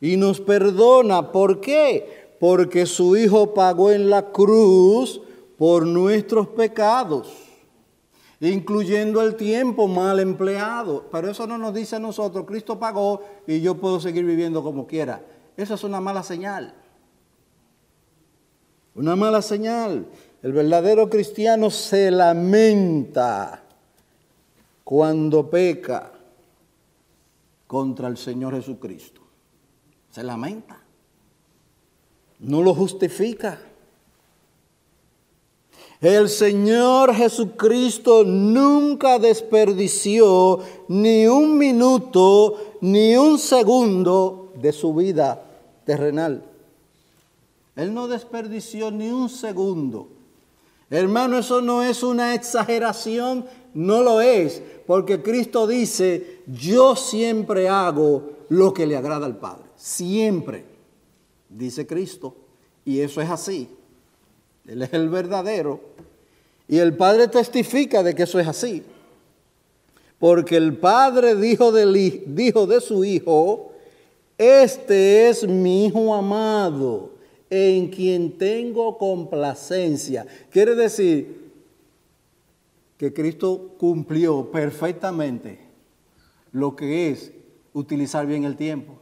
y 0.00 0.16
nos 0.16 0.40
perdona. 0.40 1.32
¿Por 1.32 1.60
qué? 1.60 2.20
porque 2.40 2.86
su 2.86 3.16
Hijo 3.16 3.52
pagó 3.52 3.92
en 3.92 4.08
la 4.08 4.32
cruz 4.32 5.20
por 5.58 5.86
nuestros 5.86 6.48
pecados, 6.48 7.28
incluyendo 8.40 9.20
el 9.20 9.36
tiempo 9.36 9.86
mal 9.86 10.18
empleado. 10.18 11.04
Pero 11.12 11.30
eso 11.30 11.46
no 11.46 11.58
nos 11.58 11.74
dice 11.74 11.96
a 11.96 12.00
nosotros, 12.00 12.46
Cristo 12.46 12.78
pagó 12.78 13.20
y 13.46 13.60
yo 13.60 13.74
puedo 13.74 14.00
seguir 14.00 14.24
viviendo 14.24 14.62
como 14.62 14.86
quiera. 14.86 15.22
Eso 15.54 15.74
es 15.74 15.84
una 15.84 16.00
mala 16.00 16.22
señal. 16.22 16.74
Una 18.94 19.16
mala 19.16 19.42
señal. 19.42 20.06
El 20.42 20.52
verdadero 20.52 21.08
cristiano 21.08 21.70
se 21.70 22.10
lamenta 22.10 23.62
cuando 24.84 25.48
peca 25.50 26.12
contra 27.66 28.08
el 28.08 28.16
Señor 28.16 28.54
Jesucristo. 28.54 29.20
Se 30.10 30.22
lamenta 30.22 30.80
no 32.40 32.62
lo 32.62 32.74
justifica. 32.74 33.60
El 36.00 36.30
Señor 36.30 37.14
Jesucristo 37.14 38.24
nunca 38.24 39.18
desperdició 39.18 40.60
ni 40.88 41.26
un 41.26 41.58
minuto, 41.58 42.56
ni 42.80 43.16
un 43.16 43.38
segundo 43.38 44.52
de 44.54 44.72
su 44.72 44.94
vida 44.94 45.44
terrenal. 45.84 46.42
Él 47.76 47.94
no 47.94 48.08
desperdició 48.08 48.90
ni 48.90 49.10
un 49.10 49.28
segundo. 49.28 50.08
Hermano, 50.90 51.38
eso 51.38 51.60
no 51.60 51.82
es 51.82 52.02
una 52.02 52.34
exageración, 52.34 53.46
no 53.74 54.02
lo 54.02 54.20
es, 54.20 54.60
porque 54.86 55.22
Cristo 55.22 55.66
dice, 55.66 56.40
yo 56.46 56.96
siempre 56.96 57.68
hago 57.68 58.30
lo 58.48 58.74
que 58.74 58.86
le 58.86 58.96
agrada 58.96 59.26
al 59.26 59.36
Padre, 59.36 59.66
siempre 59.76 60.64
dice 61.48 61.86
Cristo. 61.86 62.34
Y 62.84 63.00
eso 63.00 63.20
es 63.20 63.30
así. 63.30 63.68
Él 64.66 64.82
es 64.82 64.92
el 64.92 65.08
verdadero. 65.08 65.80
Y 66.68 66.78
el 66.78 66.96
Padre 66.96 67.28
testifica 67.28 68.02
de 68.02 68.14
que 68.14 68.22
eso 68.22 68.38
es 68.38 68.48
así. 68.48 68.82
Porque 70.18 70.56
el 70.56 70.76
Padre 70.76 71.34
dijo, 71.34 71.72
dijo 71.72 72.66
de 72.66 72.80
su 72.80 73.04
Hijo, 73.04 73.72
este 74.38 75.28
es 75.28 75.46
mi 75.46 75.86
Hijo 75.86 76.14
amado, 76.14 77.10
en 77.50 77.88
quien 77.88 78.38
tengo 78.38 78.96
complacencia. 78.96 80.24
Quiere 80.50 80.76
decir 80.76 81.52
que 82.96 83.12
Cristo 83.12 83.74
cumplió 83.76 84.50
perfectamente 84.50 85.58
lo 86.52 86.76
que 86.76 87.10
es 87.10 87.32
utilizar 87.72 88.26
bien 88.26 88.44
el 88.44 88.56
tiempo 88.56 88.98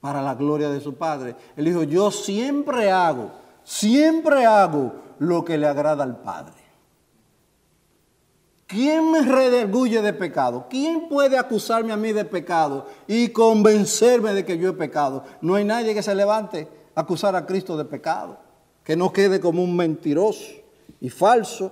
para 0.00 0.22
la 0.22 0.34
gloria 0.34 0.70
de 0.70 0.80
su 0.80 0.94
Padre. 0.94 1.36
Él 1.56 1.66
dijo, 1.66 1.82
yo 1.82 2.10
siempre 2.10 2.90
hago, 2.90 3.32
siempre 3.64 4.46
hago 4.46 4.94
lo 5.18 5.44
que 5.44 5.58
le 5.58 5.66
agrada 5.66 6.04
al 6.04 6.20
Padre. 6.20 6.54
¿Quién 8.66 9.12
me 9.12 9.22
redarguye 9.22 10.02
de 10.02 10.12
pecado? 10.12 10.66
¿Quién 10.68 11.08
puede 11.08 11.38
acusarme 11.38 11.92
a 11.92 11.96
mí 11.96 12.12
de 12.12 12.24
pecado 12.24 12.86
y 13.06 13.28
convencerme 13.28 14.32
de 14.32 14.44
que 14.44 14.58
yo 14.58 14.70
he 14.70 14.72
pecado? 14.72 15.24
No 15.40 15.54
hay 15.54 15.64
nadie 15.64 15.94
que 15.94 16.02
se 16.02 16.14
levante 16.14 16.68
acusar 16.96 17.36
a 17.36 17.46
Cristo 17.46 17.76
de 17.76 17.84
pecado, 17.84 18.38
que 18.82 18.96
no 18.96 19.12
quede 19.12 19.38
como 19.38 19.62
un 19.62 19.76
mentiroso 19.76 20.54
y 21.00 21.10
falso. 21.10 21.70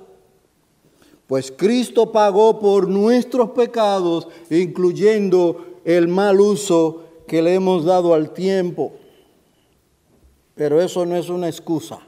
Pues 1.27 1.51
Cristo 1.51 2.13
pagó 2.13 2.61
por 2.61 2.87
nuestros 2.87 3.51
pecados, 3.51 4.29
incluyendo 4.51 5.81
el 5.85 6.07
mal 6.07 6.41
uso 6.41 7.05
que 7.27 7.41
le 7.41 7.55
hemos 7.55 7.85
dado 7.85 8.13
al 8.13 8.31
tiempo, 8.31 8.93
pero 10.55 10.81
eso 10.81 11.07
no 11.07 11.17
es 11.17 11.31
una 11.31 11.49
excusa. 11.49 12.01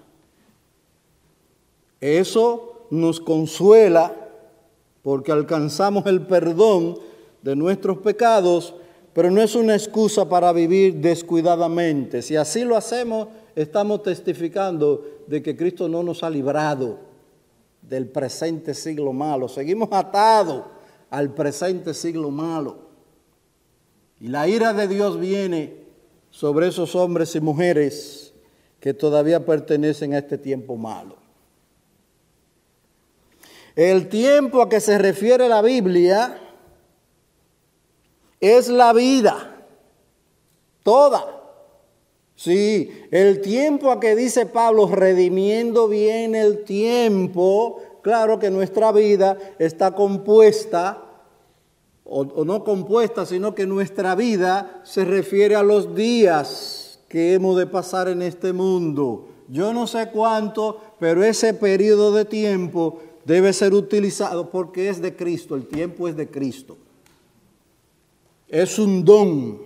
Eso 2.00 2.86
nos 2.90 3.18
consuela 3.18 4.14
porque 5.02 5.32
alcanzamos 5.32 6.04
el 6.06 6.26
perdón 6.26 6.98
de 7.40 7.56
nuestros 7.56 7.98
pecados, 7.98 8.74
pero 9.16 9.30
no 9.30 9.40
es 9.40 9.54
una 9.54 9.74
excusa 9.74 10.28
para 10.28 10.52
vivir 10.52 10.96
descuidadamente. 10.96 12.20
Si 12.20 12.36
así 12.36 12.64
lo 12.64 12.76
hacemos, 12.76 13.28
estamos 13.54 14.02
testificando 14.02 15.22
de 15.26 15.42
que 15.42 15.56
Cristo 15.56 15.88
no 15.88 16.02
nos 16.02 16.22
ha 16.22 16.28
librado 16.28 16.98
del 17.80 18.08
presente 18.08 18.74
siglo 18.74 19.14
malo. 19.14 19.48
Seguimos 19.48 19.88
atados 19.90 20.66
al 21.08 21.32
presente 21.32 21.94
siglo 21.94 22.30
malo. 22.30 22.76
Y 24.20 24.28
la 24.28 24.48
ira 24.48 24.74
de 24.74 24.86
Dios 24.86 25.18
viene 25.18 25.78
sobre 26.30 26.68
esos 26.68 26.94
hombres 26.94 27.34
y 27.34 27.40
mujeres 27.40 28.34
que 28.80 28.92
todavía 28.92 29.46
pertenecen 29.46 30.12
a 30.12 30.18
este 30.18 30.36
tiempo 30.36 30.76
malo. 30.76 31.16
El 33.74 34.10
tiempo 34.10 34.60
a 34.60 34.68
que 34.68 34.80
se 34.80 34.98
refiere 34.98 35.48
la 35.48 35.62
Biblia 35.62 36.42
es 38.40 38.68
la 38.68 38.92
vida, 38.92 39.64
toda. 40.82 41.36
Sí, 42.34 42.90
el 43.10 43.40
tiempo 43.40 43.90
a 43.90 43.98
que 43.98 44.14
dice 44.14 44.44
Pablo, 44.44 44.86
redimiendo 44.88 45.88
bien 45.88 46.34
el 46.34 46.64
tiempo, 46.64 47.80
claro 48.02 48.38
que 48.38 48.50
nuestra 48.50 48.92
vida 48.92 49.38
está 49.58 49.94
compuesta 49.94 51.02
o, 52.08 52.44
no 52.44 52.62
compuesta, 52.62 53.26
sino 53.26 53.54
que 53.54 53.66
nuestra 53.66 54.14
vida 54.14 54.80
se 54.84 55.04
refiere 55.04 55.56
a 55.56 55.62
los 55.62 55.94
días 55.94 57.00
que 57.08 57.34
hemos 57.34 57.56
de 57.56 57.66
pasar 57.66 58.08
en 58.08 58.22
este 58.22 58.52
mundo. 58.52 59.28
Yo 59.48 59.72
no 59.72 59.86
sé 59.86 60.10
cuánto, 60.12 60.80
pero 61.00 61.24
ese 61.24 61.54
periodo 61.54 62.12
de 62.12 62.24
tiempo 62.24 63.00
debe 63.24 63.52
ser 63.52 63.74
utilizado 63.74 64.50
porque 64.50 64.88
es 64.88 65.02
de 65.02 65.16
Cristo, 65.16 65.56
el 65.56 65.66
tiempo 65.66 66.06
es 66.06 66.16
de 66.16 66.28
Cristo. 66.28 66.76
Es 68.48 68.78
un 68.78 69.04
don, 69.04 69.60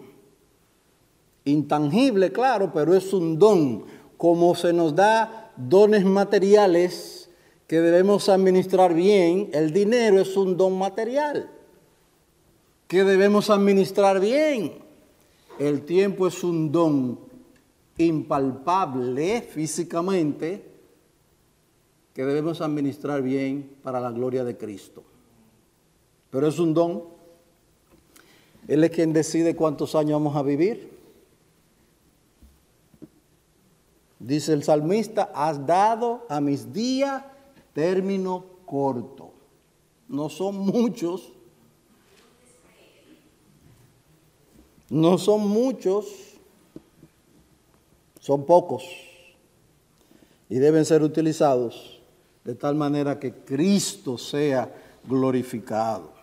intangible, 1.45 2.33
claro, 2.33 2.73
pero 2.73 2.95
es 2.95 3.13
un 3.13 3.39
don, 3.39 3.85
como 4.17 4.55
se 4.55 4.73
nos 4.73 4.95
da 4.95 5.53
dones 5.57 6.05
materiales 6.05 7.31
que 7.67 7.81
debemos 7.81 8.29
administrar 8.29 8.95
bien, 8.95 9.51
el 9.53 9.73
dinero 9.73 10.21
es 10.21 10.37
un 10.37 10.57
don 10.57 10.79
material 10.79 11.51
que 12.91 13.05
debemos 13.05 13.51
administrar 13.51 14.19
bien. 14.19 14.73
El 15.61 15.83
tiempo 15.83 16.27
es 16.27 16.43
un 16.43 16.73
don 16.73 17.21
impalpable 17.99 19.43
físicamente, 19.43 20.65
que 22.13 22.25
debemos 22.25 22.61
administrar 22.61 23.23
bien 23.23 23.77
para 23.85 24.01
la 24.01 24.11
gloria 24.11 24.43
de 24.43 24.57
Cristo. 24.57 25.05
Pero 26.31 26.49
es 26.49 26.59
un 26.59 26.75
don. 26.75 27.20
Él 28.71 28.85
es 28.85 28.93
quien 28.93 29.13
decide 29.13 29.57
cuántos 29.57 29.97
años 29.97 30.13
vamos 30.13 30.37
a 30.37 30.43
vivir. 30.43 30.97
Dice 34.21 34.53
el 34.53 34.63
salmista, 34.63 35.33
has 35.35 35.67
dado 35.67 36.25
a 36.29 36.41
mis 36.41 36.73
días 36.73 37.25
término 37.73 38.45
corto. 38.67 39.33
No 40.07 40.29
son 40.29 40.59
muchos. 40.59 41.33
No 44.89 45.19
son 45.19 45.49
muchos. 45.49 46.07
Son 48.21 48.47
pocos. 48.47 48.85
Y 50.49 50.61
deben 50.61 50.85
ser 50.85 51.03
utilizados 51.03 52.01
de 52.45 52.55
tal 52.55 52.77
manera 52.77 53.19
que 53.19 53.35
Cristo 53.35 54.17
sea 54.17 54.73
glorificado. 55.09 56.20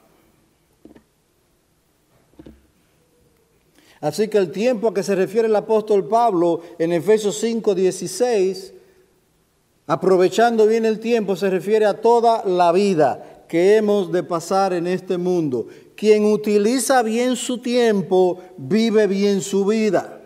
Así 4.02 4.28
que 4.28 4.38
el 4.38 4.52
tiempo 4.52 4.90
a 4.90 4.94
que 4.94 5.04
se 5.04 5.16
refiere 5.16 5.48
el 5.48 5.56
apóstol 5.56 6.08
Pablo 6.08 6.62
en 6.78 6.94
Efesios 6.94 7.38
5, 7.40 7.74
16, 7.74 8.74
aprovechando 9.88 10.68
bien 10.68 10.86
el 10.86 11.00
tiempo, 11.00 11.36
se 11.36 11.50
refiere 11.50 11.86
a 11.86 12.00
toda 12.00 12.44
la 12.46 12.72
vida 12.72 13.46
que 13.48 13.78
hemos 13.78 14.12
de 14.12 14.24
pasar 14.24 14.74
en 14.74 14.88
este 14.88 15.18
mundo. 15.18 15.68
Quien 15.96 16.26
utiliza 16.26 17.02
bien 17.02 17.36
su 17.36 17.60
tiempo, 17.60 18.40
vive 18.58 19.08
bien 19.08 19.42
su 19.42 19.66
vida. 19.66 20.22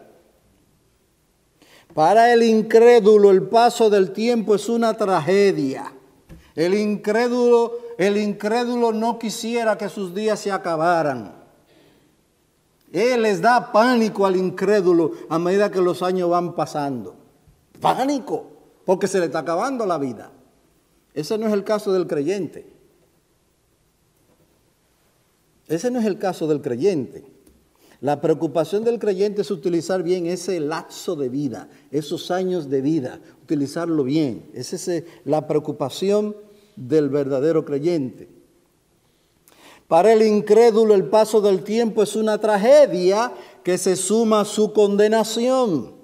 Para 1.94 2.34
el 2.34 2.44
incrédulo 2.44 3.32
el 3.32 3.44
paso 3.44 3.90
del 3.90 4.12
tiempo 4.12 4.56
es 4.56 4.70
una 4.70 4.96
tragedia. 4.96 5.94
El 6.56 6.74
incrédulo, 6.74 7.80
el 7.98 8.18
incrédulo 8.18 8.92
no 8.92 9.18
quisiera 9.20 9.78
que 9.78 9.90
sus 9.90 10.14
días 10.14 10.40
se 10.40 10.52
acabaran. 10.52 11.41
Él 12.92 13.22
les 13.22 13.42
da 13.42 13.72
pánico 13.72 14.26
al 14.26 14.36
incrédulo 14.36 15.12
a 15.30 15.40
medida 15.40 15.72
que 15.72 15.82
los 15.82 16.02
años 16.02 16.30
van 16.30 16.56
pasando. 16.56 17.16
Pánico, 17.80 18.48
porque 18.86 19.08
se 19.08 19.20
le 19.20 19.26
está 19.26 19.40
acabando 19.40 19.86
la 19.86 19.98
vida. 19.98 20.32
Ese 21.14 21.38
no 21.38 21.48
es 21.48 21.54
el 21.54 21.64
caso 21.64 21.94
del 21.94 22.08
creyente. 22.08 22.72
Ese 25.68 25.90
no 25.90 26.00
es 26.00 26.06
el 26.06 26.18
caso 26.18 26.48
del 26.48 26.62
creyente. 26.62 27.24
La 28.02 28.20
preocupación 28.20 28.84
del 28.84 29.00
creyente 29.00 29.42
es 29.42 29.52
utilizar 29.52 30.04
bien 30.04 30.26
ese 30.26 30.60
lapso 30.60 31.16
de 31.16 31.30
vida, 31.30 31.70
esos 31.92 32.32
años 32.32 32.70
de 32.70 32.82
vida, 32.82 33.20
utilizarlo 33.44 34.04
bien. 34.04 34.50
Esa 34.54 34.76
es 34.76 35.04
la 35.24 35.48
preocupación 35.48 36.36
del 36.76 37.10
verdadero 37.10 37.64
creyente. 37.64 38.41
Para 39.92 40.14
el 40.14 40.22
incrédulo 40.22 40.94
el 40.94 41.10
paso 41.10 41.42
del 41.42 41.66
tiempo 41.66 42.02
es 42.02 42.16
una 42.16 42.38
tragedia 42.38 43.34
que 43.62 43.78
se 43.78 43.98
suma 43.98 44.40
a 44.40 44.46
su 44.46 44.72
condenación. 44.72 45.96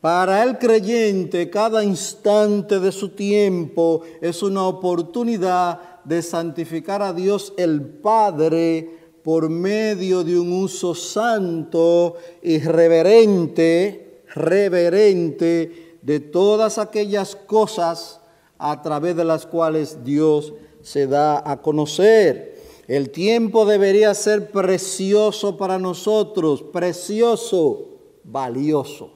Para 0.00 0.42
el 0.42 0.56
creyente 0.56 1.50
cada 1.50 1.84
instante 1.84 2.80
de 2.80 2.90
su 2.90 3.10
tiempo 3.10 4.00
es 4.22 4.42
una 4.42 4.66
oportunidad 4.66 5.78
de 6.04 6.22
santificar 6.22 7.02
a 7.02 7.12
Dios 7.12 7.52
el 7.58 7.82
Padre 7.82 9.10
por 9.22 9.50
medio 9.50 10.24
de 10.24 10.40
un 10.40 10.50
uso 10.50 10.94
santo 10.94 12.16
y 12.40 12.60
reverente, 12.60 14.22
reverente 14.34 15.98
de 16.00 16.20
todas 16.20 16.78
aquellas 16.78 17.36
cosas 17.36 18.22
a 18.56 18.80
través 18.80 19.14
de 19.14 19.24
las 19.26 19.44
cuales 19.44 20.02
Dios 20.02 20.54
se 20.80 21.06
da 21.06 21.42
a 21.44 21.60
conocer. 21.60 22.53
El 22.86 23.10
tiempo 23.10 23.64
debería 23.64 24.14
ser 24.14 24.50
precioso 24.50 25.56
para 25.56 25.78
nosotros, 25.78 26.62
precioso, 26.62 27.88
valioso. 28.24 29.12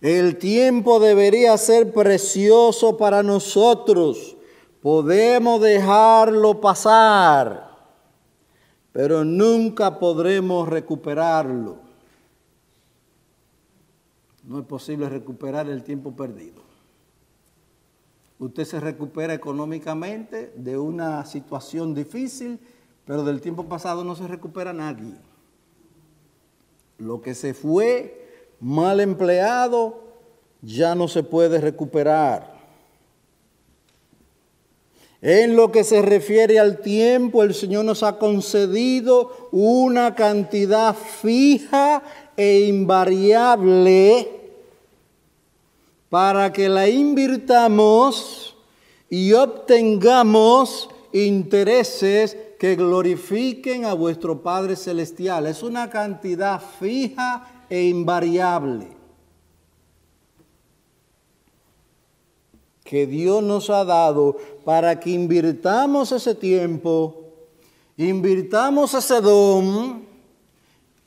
El 0.00 0.36
tiempo 0.38 1.00
debería 1.00 1.56
ser 1.56 1.92
precioso 1.92 2.96
para 2.96 3.22
nosotros, 3.22 4.36
Podemos 4.82 5.60
dejarlo 5.60 6.60
pasar, 6.60 7.70
pero 8.90 9.24
nunca 9.24 9.96
podremos 10.00 10.68
recuperarlo. 10.68 11.76
No 14.42 14.58
es 14.58 14.66
posible 14.66 15.08
recuperar 15.08 15.68
el 15.68 15.84
tiempo 15.84 16.10
perdido. 16.16 16.71
Usted 18.42 18.64
se 18.64 18.80
recupera 18.80 19.34
económicamente 19.34 20.52
de 20.56 20.76
una 20.76 21.24
situación 21.26 21.94
difícil, 21.94 22.58
pero 23.04 23.22
del 23.22 23.40
tiempo 23.40 23.68
pasado 23.68 24.02
no 24.02 24.16
se 24.16 24.26
recupera 24.26 24.72
nadie. 24.72 25.14
Lo 26.98 27.22
que 27.22 27.36
se 27.36 27.54
fue 27.54 28.50
mal 28.58 28.98
empleado 28.98 30.02
ya 30.60 30.96
no 30.96 31.06
se 31.06 31.22
puede 31.22 31.60
recuperar. 31.60 32.52
En 35.20 35.54
lo 35.54 35.70
que 35.70 35.84
se 35.84 36.02
refiere 36.02 36.58
al 36.58 36.78
tiempo, 36.78 37.44
el 37.44 37.54
Señor 37.54 37.84
nos 37.84 38.02
ha 38.02 38.18
concedido 38.18 39.50
una 39.52 40.16
cantidad 40.16 40.96
fija 40.96 42.02
e 42.36 42.62
invariable 42.62 44.41
para 46.12 46.52
que 46.52 46.68
la 46.68 46.90
invirtamos 46.90 48.54
y 49.08 49.32
obtengamos 49.32 50.90
intereses 51.10 52.36
que 52.58 52.76
glorifiquen 52.76 53.86
a 53.86 53.94
vuestro 53.94 54.42
Padre 54.42 54.76
Celestial. 54.76 55.46
Es 55.46 55.62
una 55.62 55.88
cantidad 55.88 56.60
fija 56.60 57.64
e 57.70 57.84
invariable. 57.84 58.88
que 62.84 63.06
Dios 63.06 63.42
nos 63.42 63.70
ha 63.70 63.82
dado 63.86 64.36
para 64.66 65.00
que 65.00 65.08
invirtamos 65.08 66.12
ese 66.12 66.34
tiempo, 66.34 67.24
invirtamos 67.96 68.92
ese 68.92 69.18
don, 69.22 70.11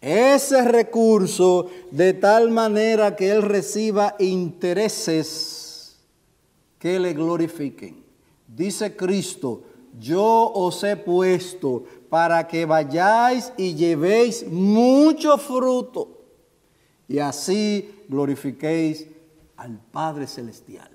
ese 0.05 0.63
recurso, 0.63 1.67
de 1.89 2.13
tal 2.13 2.51
manera 2.51 3.15
que 3.15 3.31
Él 3.31 3.41
reciba 3.41 4.15
intereses 4.19 5.97
que 6.77 6.99
le 6.99 7.13
glorifiquen. 7.13 8.03
Dice 8.47 8.95
Cristo, 8.95 9.63
yo 9.99 10.51
os 10.53 10.83
he 10.83 10.95
puesto 10.95 11.85
para 12.07 12.47
que 12.47 12.67
vayáis 12.67 13.51
y 13.57 13.73
llevéis 13.73 14.45
mucho 14.47 15.39
fruto 15.39 16.21
y 17.07 17.17
así 17.17 18.03
glorifiquéis 18.07 19.07
al 19.57 19.79
Padre 19.91 20.27
Celestial. 20.27 20.91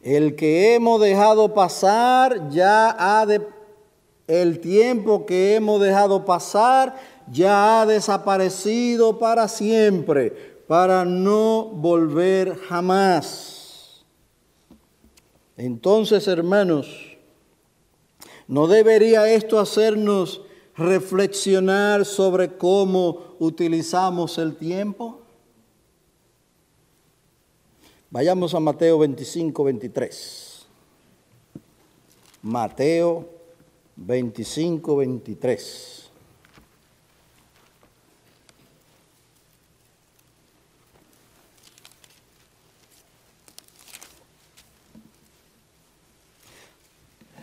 El 0.00 0.36
que 0.36 0.74
hemos 0.76 1.00
dejado 1.00 1.52
pasar 1.52 2.48
ya 2.50 2.94
ha 2.96 3.26
de 3.26 3.40
el 4.30 4.60
tiempo 4.60 5.26
que 5.26 5.56
hemos 5.56 5.80
dejado 5.80 6.24
pasar 6.24 6.94
ya 7.32 7.80
ha 7.80 7.86
desaparecido 7.86 9.18
para 9.18 9.48
siempre, 9.48 10.30
para 10.68 11.04
no 11.04 11.64
volver 11.64 12.56
jamás. 12.56 14.04
Entonces, 15.56 16.28
hermanos, 16.28 17.18
¿no 18.46 18.68
debería 18.68 19.28
esto 19.32 19.58
hacernos 19.58 20.42
reflexionar 20.76 22.04
sobre 22.04 22.56
cómo 22.56 23.34
utilizamos 23.40 24.38
el 24.38 24.54
tiempo? 24.54 25.22
Vayamos 28.10 28.54
a 28.54 28.60
Mateo 28.60 29.00
25, 29.00 29.64
23. 29.64 30.66
Mateo 32.42 33.39
25, 33.96 34.96
23. 34.96 36.10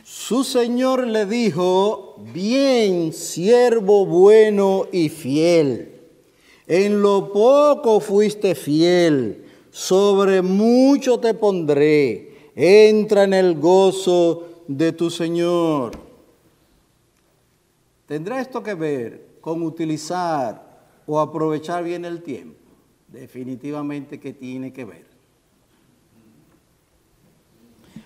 Su 0.04 0.44
Señor 0.44 1.08
le 1.08 1.26
dijo, 1.26 2.16
bien, 2.34 3.14
siervo 3.14 4.06
bueno 4.06 4.88
y 4.92 5.08
fiel, 5.08 6.02
en 6.68 7.02
lo 7.02 7.32
poco 7.32 8.02
fuiste 8.02 8.54
fiel 8.54 9.46
sobre 9.78 10.42
mucho 10.42 11.20
te 11.20 11.36
pondré, 11.36 12.52
entra 12.56 13.26
en 13.26 13.36
el 13.36 13.60
gozo 13.60 14.64
de 14.68 14.92
tu 14.92 15.12
Señor. 15.12 16.07
¿Tendrá 18.08 18.40
esto 18.40 18.64
que 18.64 18.74
ver 18.74 19.28
con 19.42 19.62
utilizar 19.64 20.66
o 21.06 21.20
aprovechar 21.20 21.84
bien 21.84 22.06
el 22.06 22.24
tiempo? 22.24 22.58
Definitivamente 23.10 24.20
que 24.20 24.34
tiene 24.34 24.72
que 24.72 24.86
ver. 24.86 25.06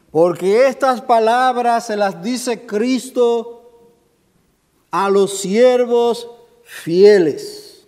Porque 0.10 0.68
estas 0.68 1.02
palabras 1.02 1.86
se 1.86 1.96
las 1.96 2.22
dice 2.22 2.66
Cristo 2.66 3.92
a 4.90 5.10
los 5.10 5.38
siervos 5.38 6.28
fieles 6.64 7.88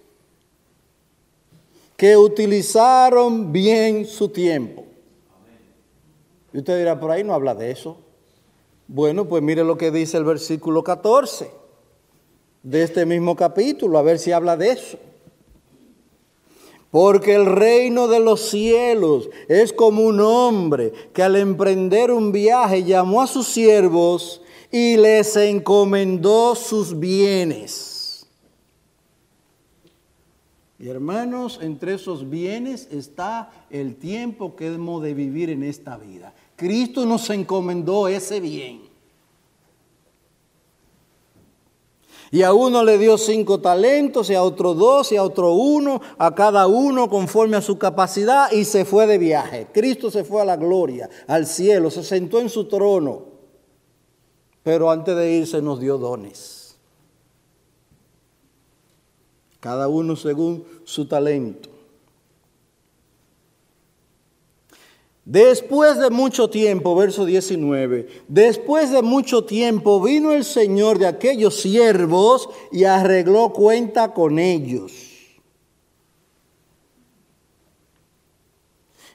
que 1.97 2.15
utilizaron 2.15 3.51
bien 3.51 4.05
su 4.05 4.29
tiempo. 4.29 4.85
Y 6.53 6.59
usted 6.59 6.77
dirá, 6.77 6.99
por 6.99 7.09
ahí 7.09 7.23
no 7.23 7.33
habla 7.33 7.55
de 7.55 7.71
eso. 7.71 7.97
Bueno, 8.87 9.27
pues 9.27 9.41
mire 9.41 9.63
lo 9.63 9.77
que 9.77 9.89
dice 9.89 10.17
el 10.17 10.23
versículo 10.23 10.83
14 10.83 11.62
de 12.63 12.83
este 12.83 13.05
mismo 13.05 13.35
capítulo, 13.35 13.97
a 13.97 14.01
ver 14.01 14.17
si 14.17 14.31
habla 14.31 14.57
de 14.57 14.71
eso. 14.71 14.97
Porque 16.89 17.33
el 17.33 17.45
reino 17.45 18.07
de 18.07 18.19
los 18.19 18.49
cielos 18.49 19.29
es 19.47 19.73
como 19.73 20.03
un 20.03 20.21
hombre 20.21 20.93
que 21.13 21.23
al 21.23 21.35
emprender 21.35 22.11
un 22.11 22.31
viaje 22.31 22.83
llamó 22.83 23.21
a 23.21 23.27
sus 23.27 23.47
siervos 23.47 24.41
y 24.71 24.97
les 24.97 25.35
encomendó 25.35 26.55
sus 26.55 26.99
bienes. 26.99 28.27
Y 30.79 30.87
hermanos, 30.87 31.59
entre 31.61 31.93
esos 31.93 32.29
bienes 32.29 32.87
está 32.91 33.51
el 33.69 33.95
tiempo 33.95 34.55
que 34.55 34.67
hemos 34.67 35.01
de 35.01 35.13
vivir 35.13 35.49
en 35.49 35.63
esta 35.63 35.97
vida. 35.97 36.33
Cristo 36.55 37.05
nos 37.05 37.29
encomendó 37.29 38.07
ese 38.07 38.39
bien. 38.39 38.92
Y 42.33 42.41
a 42.41 42.51
uno 42.51 42.83
le 42.83 42.97
dio 42.97 43.19
cinco 43.19 43.59
talentos, 43.59 44.27
y 44.31 44.33
a 44.33 44.41
otro 44.41 44.73
dos, 44.73 45.11
y 45.11 45.17
a 45.17 45.23
otro 45.23 45.53
uno, 45.53 46.01
a 46.17 46.33
cada 46.33 46.65
uno 46.65 47.07
conforme 47.07 47.57
a 47.57 47.61
su 47.61 47.77
capacidad, 47.77 48.51
y 48.51 48.65
se 48.65 48.85
fue 48.85 49.05
de 49.05 49.19
viaje. 49.19 49.67
Cristo 49.71 50.09
se 50.09 50.23
fue 50.23 50.41
a 50.41 50.45
la 50.45 50.57
gloria, 50.57 51.11
al 51.27 51.45
cielo, 51.45 51.91
se 51.91 52.03
sentó 52.03 52.39
en 52.39 52.49
su 52.49 52.67
trono, 52.67 53.25
pero 54.63 54.89
antes 54.89 55.15
de 55.15 55.31
irse 55.31 55.61
nos 55.61 55.79
dio 55.79 55.99
dones. 55.99 56.75
Cada 59.59 59.87
uno 59.87 60.15
según 60.15 60.65
su 60.85 61.05
talento. 61.05 61.69
Después 65.25 65.99
de 65.99 66.09
mucho 66.09 66.49
tiempo, 66.49 66.95
verso 66.95 67.23
19, 67.23 68.23
después 68.27 68.91
de 68.91 69.01
mucho 69.01 69.45
tiempo 69.45 70.01
vino 70.01 70.33
el 70.33 70.43
Señor 70.43 70.99
de 70.99 71.07
aquellos 71.07 71.61
siervos 71.61 72.49
y 72.73 72.83
arregló 72.83 73.53
cuenta 73.53 74.13
con 74.13 74.37
ellos. 74.37 74.91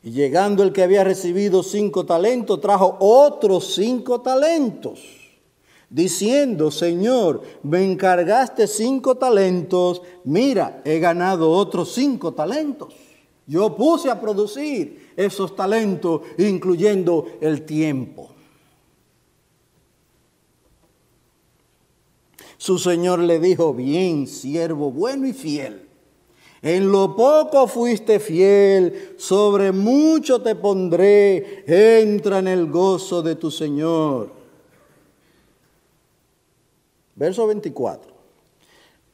Y 0.02 0.12
llegando 0.12 0.62
el 0.62 0.72
que 0.72 0.82
había 0.82 1.04
recibido 1.04 1.62
cinco 1.62 2.06
talentos, 2.06 2.58
trajo 2.62 2.96
otros 3.00 3.74
cinco 3.74 4.22
talentos, 4.22 5.00
diciendo, 5.90 6.70
Señor, 6.70 7.42
me 7.62 7.84
encargaste 7.84 8.66
cinco 8.66 9.16
talentos, 9.16 10.00
mira, 10.24 10.80
he 10.86 11.00
ganado 11.00 11.50
otros 11.50 11.92
cinco 11.92 12.32
talentos. 12.32 13.07
Yo 13.48 13.74
puse 13.74 14.10
a 14.10 14.20
producir 14.20 15.10
esos 15.16 15.56
talentos, 15.56 16.20
incluyendo 16.36 17.26
el 17.40 17.64
tiempo. 17.64 18.28
Su 22.58 22.78
Señor 22.78 23.20
le 23.20 23.40
dijo, 23.40 23.72
bien, 23.72 24.26
siervo 24.26 24.92
bueno 24.92 25.26
y 25.26 25.32
fiel. 25.32 25.88
En 26.60 26.92
lo 26.92 27.16
poco 27.16 27.66
fuiste 27.68 28.20
fiel, 28.20 29.14
sobre 29.16 29.72
mucho 29.72 30.42
te 30.42 30.54
pondré, 30.54 31.64
entra 31.66 32.40
en 32.40 32.48
el 32.48 32.66
gozo 32.66 33.22
de 33.22 33.36
tu 33.36 33.50
Señor. 33.50 34.30
Verso 37.14 37.46
24. 37.46 38.17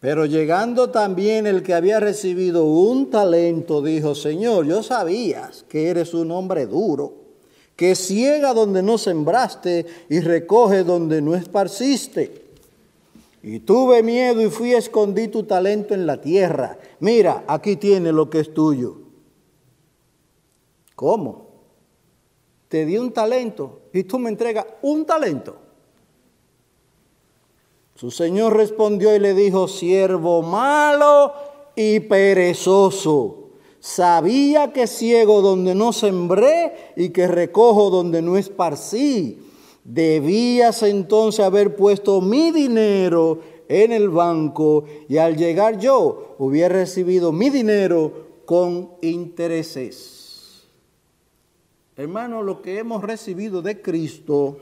Pero 0.05 0.27
llegando 0.27 0.91
también 0.91 1.47
el 1.47 1.63
que 1.63 1.73
había 1.73 1.99
recibido 1.99 2.67
un 2.67 3.09
talento, 3.09 3.81
dijo, 3.81 4.15
Señor, 4.15 4.67
yo 4.67 4.83
sabías 4.83 5.65
que 5.67 5.89
eres 5.89 6.13
un 6.13 6.31
hombre 6.31 6.67
duro, 6.67 7.15
que 7.75 7.95
ciega 7.95 8.53
donde 8.53 8.83
no 8.83 8.99
sembraste 8.99 9.87
y 10.11 10.21
recoge 10.21 10.85
donde 10.85 11.23
no 11.23 11.35
esparciste. 11.35 12.45
Y 13.43 13.61
tuve 13.61 14.03
miedo 14.03 14.43
y 14.43 14.51
fui 14.51 14.75
a 14.75 14.79
escondí 14.79 15.29
tu 15.29 15.45
talento 15.45 15.95
en 15.95 16.05
la 16.05 16.21
tierra. 16.21 16.77
Mira, 17.01 17.43
aquí 17.47 17.77
tiene 17.77 18.13
lo 18.13 18.29
que 18.29 18.41
es 18.41 18.53
tuyo. 18.53 18.99
¿Cómo? 20.95 21.47
Te 22.69 22.85
di 22.85 22.99
un 22.99 23.11
talento 23.11 23.81
y 23.95 24.03
tú 24.03 24.19
me 24.19 24.29
entregas 24.29 24.67
un 24.83 25.07
talento. 25.07 25.64
Su 28.05 28.11
señor 28.11 28.55
respondió 28.55 29.17
y 29.17 29.19
le 29.19 29.33
dijo, 29.33 29.67
siervo 29.67 30.43
malo 30.43 31.33
y 31.75 32.01
perezoso. 32.01 33.49
Sabía 33.81 34.75
que 34.75 34.87
ciego 34.87 35.41
donde 35.41 35.75
no 35.75 35.91
sembré 35.91 36.93
y 36.97 37.09
que 37.09 37.27
recojo 37.27 37.89
donde 37.89 38.21
no 38.21 38.37
esparcí. 38.37 39.39
Debías 39.85 40.83
entonces 40.83 41.43
haber 41.43 41.77
puesto 41.77 42.21
mi 42.21 42.51
dinero 42.51 43.39
en 43.69 43.91
el 43.91 44.11
banco 44.11 44.85
y 45.09 45.17
al 45.17 45.39
llegar 45.39 45.79
yo 45.79 46.35
hubiera 46.39 46.75
recibido 46.75 47.33
mi 47.33 47.49
dinero 47.49 48.13
con 48.45 48.91
intereses. 49.01 50.65
Hermano, 51.97 52.43
lo 52.43 52.61
que 52.61 52.81
hemos 52.81 53.03
recibido 53.03 53.63
de 53.63 53.81
Cristo, 53.81 54.59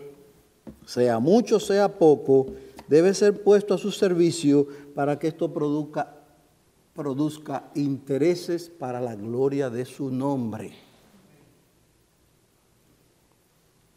sea 0.86 1.18
mucho, 1.18 1.58
sea 1.58 1.88
poco, 1.98 2.46
debe 2.92 3.14
ser 3.14 3.42
puesto 3.42 3.72
a 3.72 3.78
su 3.78 3.90
servicio 3.90 4.68
para 4.94 5.18
que 5.18 5.28
esto 5.28 5.50
produzca, 5.50 6.14
produzca 6.92 7.70
intereses 7.74 8.68
para 8.68 9.00
la 9.00 9.14
gloria 9.14 9.70
de 9.70 9.86
su 9.86 10.10
nombre. 10.10 10.74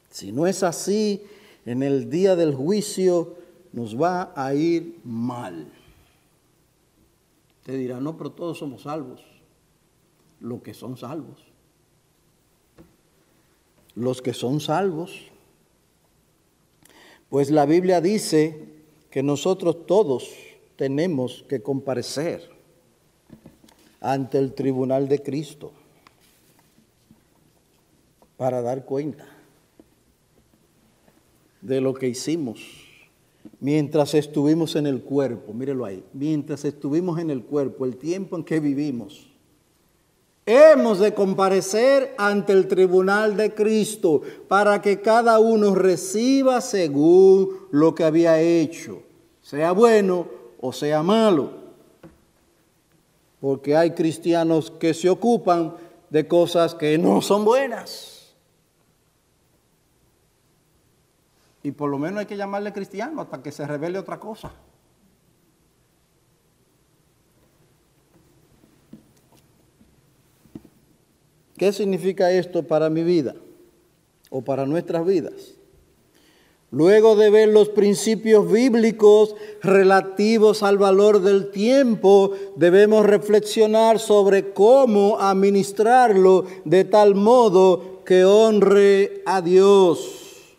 Si 0.09 0.31
no 0.31 0.47
es 0.47 0.63
así, 0.63 1.21
en 1.65 1.83
el 1.83 2.09
día 2.09 2.37
del 2.37 2.55
juicio 2.55 3.35
nos 3.73 4.01
va 4.01 4.31
a 4.33 4.55
ir 4.55 5.01
mal. 5.03 5.67
Te 7.63 7.75
dirá, 7.75 7.99
no, 7.99 8.15
pero 8.15 8.31
todos 8.31 8.59
somos 8.59 8.83
salvos. 8.83 9.21
Los 10.39 10.61
que 10.61 10.73
son 10.73 10.95
salvos. 10.95 11.43
Los 13.93 14.21
que 14.21 14.33
son 14.33 14.61
salvos. 14.61 15.19
Pues 17.27 17.51
la 17.51 17.65
Biblia 17.65 17.99
dice 17.99 18.74
que 19.15 19.23
nosotros 19.23 19.87
todos 19.87 20.29
tenemos 20.75 21.45
que 21.47 21.61
comparecer 21.61 22.49
ante 24.01 24.37
el 24.37 24.53
tribunal 24.53 25.07
de 25.07 25.23
Cristo 25.23 25.71
para 28.35 28.61
dar 28.61 28.83
cuenta 28.83 29.25
de 31.61 31.79
lo 31.79 31.93
que 31.93 32.09
hicimos 32.09 32.59
mientras 33.61 34.13
estuvimos 34.15 34.75
en 34.75 34.85
el 34.85 35.01
cuerpo, 35.01 35.53
mírelo 35.53 35.85
ahí, 35.85 36.03
mientras 36.11 36.65
estuvimos 36.65 37.17
en 37.17 37.29
el 37.29 37.41
cuerpo, 37.41 37.85
el 37.85 37.95
tiempo 37.95 38.35
en 38.35 38.43
que 38.43 38.59
vivimos. 38.59 39.29
Hemos 40.45 40.99
de 40.99 41.13
comparecer 41.13 42.13
ante 42.17 42.53
el 42.53 42.67
tribunal 42.67 43.35
de 43.35 43.53
Cristo 43.53 44.21
para 44.47 44.81
que 44.81 45.01
cada 45.01 45.39
uno 45.39 45.73
reciba 45.73 46.61
según 46.61 47.67
lo 47.71 47.95
que 47.95 48.03
había 48.03 48.39
hecho 48.39 49.01
sea 49.45 49.73
bueno 49.73 50.27
o 50.59 50.73
sea 50.73 51.03
malo. 51.03 51.51
Porque 53.39 53.77
hay 53.77 53.91
cristianos 53.91 54.71
que 54.71 54.95
se 54.95 55.07
ocupan 55.07 55.75
de 56.09 56.27
cosas 56.27 56.73
que 56.73 56.97
no 56.97 57.21
son 57.21 57.45
buenas. 57.45 58.35
Y 61.61 61.71
por 61.71 61.91
lo 61.91 61.99
menos 61.99 62.21
hay 62.21 62.25
que 62.25 62.37
llamarle 62.37 62.73
cristiano 62.73 63.21
hasta 63.21 63.43
que 63.43 63.51
se 63.51 63.67
revele 63.67 63.99
otra 63.99 64.19
cosa. 64.19 64.51
¿Qué 71.57 71.71
significa 71.71 72.31
esto 72.31 72.63
para 72.63 72.89
mi 72.89 73.03
vida 73.03 73.35
o 74.29 74.41
para 74.41 74.65
nuestras 74.65 75.05
vidas? 75.05 75.55
Luego 76.71 77.15
de 77.15 77.29
ver 77.29 77.49
los 77.49 77.69
principios 77.69 78.51
bíblicos 78.51 79.35
relativos 79.61 80.61
al 80.61 80.77
valor 80.77 81.21
del 81.21 81.51
tiempo, 81.51 82.31
debemos 82.57 83.05
reflexionar 83.05 83.99
sobre 83.99 84.51
cómo 84.51 85.17
administrarlo 85.21 86.43
de 86.65 86.83
tal 86.83 87.15
modo 87.15 88.01
que 88.03 88.25
honre 88.25 89.21
a 89.25 89.41
Dios. 89.41 90.57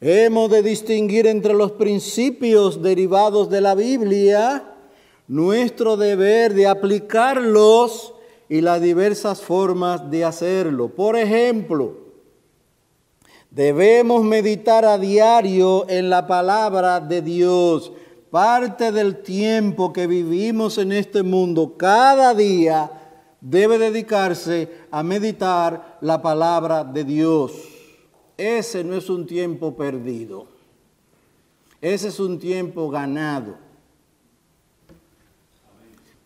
Hemos 0.00 0.50
de 0.50 0.62
distinguir 0.62 1.28
entre 1.28 1.54
los 1.54 1.70
principios 1.72 2.82
derivados 2.82 3.48
de 3.48 3.60
la 3.60 3.76
Biblia, 3.76 4.74
nuestro 5.28 5.96
deber 5.96 6.54
de 6.54 6.66
aplicarlos 6.66 8.15
y 8.48 8.60
las 8.60 8.80
diversas 8.80 9.40
formas 9.40 10.10
de 10.10 10.24
hacerlo. 10.24 10.88
Por 10.88 11.16
ejemplo, 11.16 11.96
debemos 13.50 14.24
meditar 14.24 14.84
a 14.84 14.98
diario 14.98 15.88
en 15.88 16.10
la 16.10 16.26
palabra 16.26 17.00
de 17.00 17.22
Dios. 17.22 17.92
Parte 18.30 18.92
del 18.92 19.22
tiempo 19.22 19.92
que 19.92 20.06
vivimos 20.06 20.78
en 20.78 20.92
este 20.92 21.22
mundo, 21.22 21.74
cada 21.76 22.34
día, 22.34 22.90
debe 23.40 23.78
dedicarse 23.78 24.70
a 24.90 25.02
meditar 25.02 25.98
la 26.00 26.20
palabra 26.20 26.84
de 26.84 27.04
Dios. 27.04 27.52
Ese 28.36 28.84
no 28.84 28.94
es 28.94 29.08
un 29.08 29.26
tiempo 29.26 29.76
perdido. 29.76 30.46
Ese 31.80 32.08
es 32.08 32.20
un 32.20 32.38
tiempo 32.38 32.90
ganado. 32.90 33.65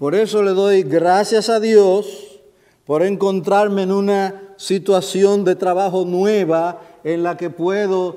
Por 0.01 0.15
eso 0.15 0.43
le 0.43 0.53
doy 0.53 0.83
gracias 0.83 1.51
a 1.51 1.61
Dios 1.61 2.41
por 2.87 3.03
encontrarme 3.03 3.83
en 3.83 3.93
una 3.93 4.55
situación 4.57 5.45
de 5.45 5.57
trabajo 5.57 6.07
nueva 6.07 6.81
en 7.05 7.23
la 7.23 7.37
que 7.37 7.51
puedo 7.51 8.17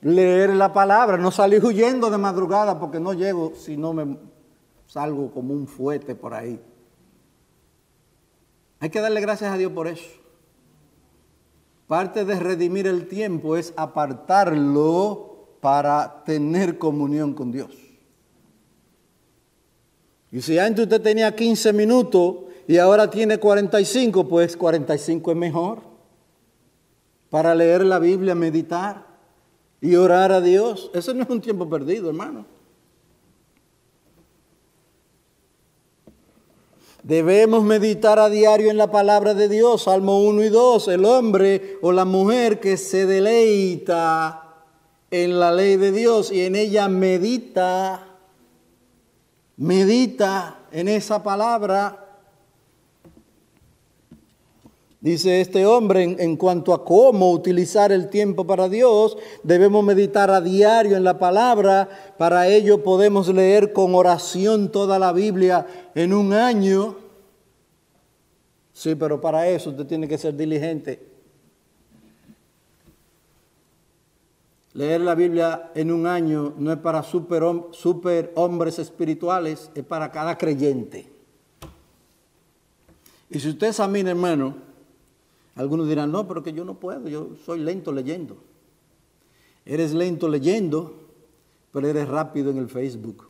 leer 0.00 0.50
la 0.50 0.72
palabra, 0.72 1.18
no 1.18 1.30
salir 1.30 1.64
huyendo 1.64 2.10
de 2.10 2.18
madrugada 2.18 2.80
porque 2.80 2.98
no 2.98 3.12
llego 3.12 3.52
si 3.54 3.76
no 3.76 3.92
me 3.92 4.18
salgo 4.88 5.30
como 5.30 5.54
un 5.54 5.68
fuete 5.68 6.16
por 6.16 6.34
ahí. 6.34 6.60
Hay 8.80 8.90
que 8.90 9.00
darle 9.00 9.20
gracias 9.20 9.52
a 9.52 9.56
Dios 9.56 9.70
por 9.70 9.86
eso. 9.86 10.10
Parte 11.86 12.24
de 12.24 12.40
redimir 12.40 12.88
el 12.88 13.06
tiempo 13.06 13.56
es 13.56 13.72
apartarlo 13.76 15.46
para 15.60 16.24
tener 16.24 16.76
comunión 16.76 17.34
con 17.34 17.52
Dios. 17.52 17.70
Y 20.32 20.42
si 20.42 20.58
antes 20.58 20.84
usted 20.84 21.00
tenía 21.00 21.34
15 21.34 21.72
minutos 21.72 22.36
y 22.68 22.78
ahora 22.78 23.10
tiene 23.10 23.38
45, 23.38 24.28
pues 24.28 24.56
45 24.56 25.30
es 25.32 25.36
mejor 25.36 25.80
para 27.30 27.54
leer 27.54 27.84
la 27.84 27.98
Biblia, 27.98 28.34
meditar 28.34 29.06
y 29.80 29.94
orar 29.96 30.32
a 30.32 30.40
Dios. 30.40 30.90
Eso 30.94 31.14
no 31.14 31.22
es 31.22 31.30
un 31.30 31.40
tiempo 31.40 31.68
perdido, 31.68 32.08
hermano. 32.08 32.44
Debemos 37.02 37.64
meditar 37.64 38.18
a 38.18 38.28
diario 38.28 38.70
en 38.70 38.76
la 38.76 38.90
palabra 38.90 39.32
de 39.32 39.48
Dios, 39.48 39.84
Salmo 39.84 40.20
1 40.20 40.44
y 40.44 40.48
2. 40.50 40.88
El 40.88 41.04
hombre 41.06 41.78
o 41.80 41.92
la 41.92 42.04
mujer 42.04 42.60
que 42.60 42.76
se 42.76 43.06
deleita 43.06 44.64
en 45.10 45.40
la 45.40 45.50
ley 45.50 45.76
de 45.76 45.92
Dios 45.92 46.30
y 46.30 46.42
en 46.42 46.56
ella 46.56 46.88
medita, 46.88 48.09
medita 49.60 50.58
en 50.72 50.88
esa 50.88 51.22
palabra. 51.22 52.06
Dice 55.02 55.40
este 55.40 55.66
hombre 55.66 56.16
en, 56.18 56.36
cuanto 56.36 56.72
a 56.72 56.84
cómo 56.84 57.30
utilizar 57.30 57.92
el 57.92 58.08
tiempo 58.08 58.46
para 58.46 58.68
Dios, 58.68 59.16
debemos 59.42 59.84
meditar 59.84 60.30
a 60.30 60.40
diario 60.40 60.96
en 60.96 61.04
la 61.04 61.18
palabra, 61.18 61.88
para 62.18 62.48
ello 62.48 62.82
podemos 62.82 63.28
leer 63.28 63.72
con 63.72 63.94
oración 63.94 64.72
toda 64.72 64.98
la 64.98 65.12
Biblia 65.12 65.66
en 65.94 66.14
un 66.14 66.32
año. 66.32 66.96
Sí, 68.72 68.94
pero 68.94 69.20
para 69.20 69.46
eso 69.46 69.70
usted 69.70 69.86
tiene 69.86 70.08
que 70.08 70.16
ser 70.18 70.34
diligente. 70.36 71.09
Leer 74.72 75.00
la 75.00 75.16
Biblia 75.16 75.72
en 75.74 75.90
un 75.90 76.06
año 76.06 76.54
no 76.56 76.72
es 76.72 76.78
para 76.78 77.02
super, 77.02 78.32
hombres 78.36 78.78
espirituales, 78.78 79.70
es 79.74 79.84
para 79.84 80.12
cada 80.12 80.38
creyente. 80.38 81.10
Y 83.28 83.40
si 83.40 83.48
usted 83.48 83.68
examina, 83.68 84.10
hermano, 84.10 84.54
algunos 85.56 85.88
dirán, 85.88 86.12
no, 86.12 86.26
pero 86.26 86.42
que 86.42 86.52
yo 86.52 86.64
no 86.64 86.74
puedo, 86.74 87.08
yo 87.08 87.30
soy 87.44 87.60
lento 87.60 87.92
leyendo. 87.92 88.36
Eres 89.64 89.92
lento 89.92 90.28
leyendo, 90.28 90.94
pero 91.72 91.88
eres 91.88 92.08
rápido 92.08 92.50
en 92.50 92.58
el 92.58 92.68
Facebook. 92.68 93.28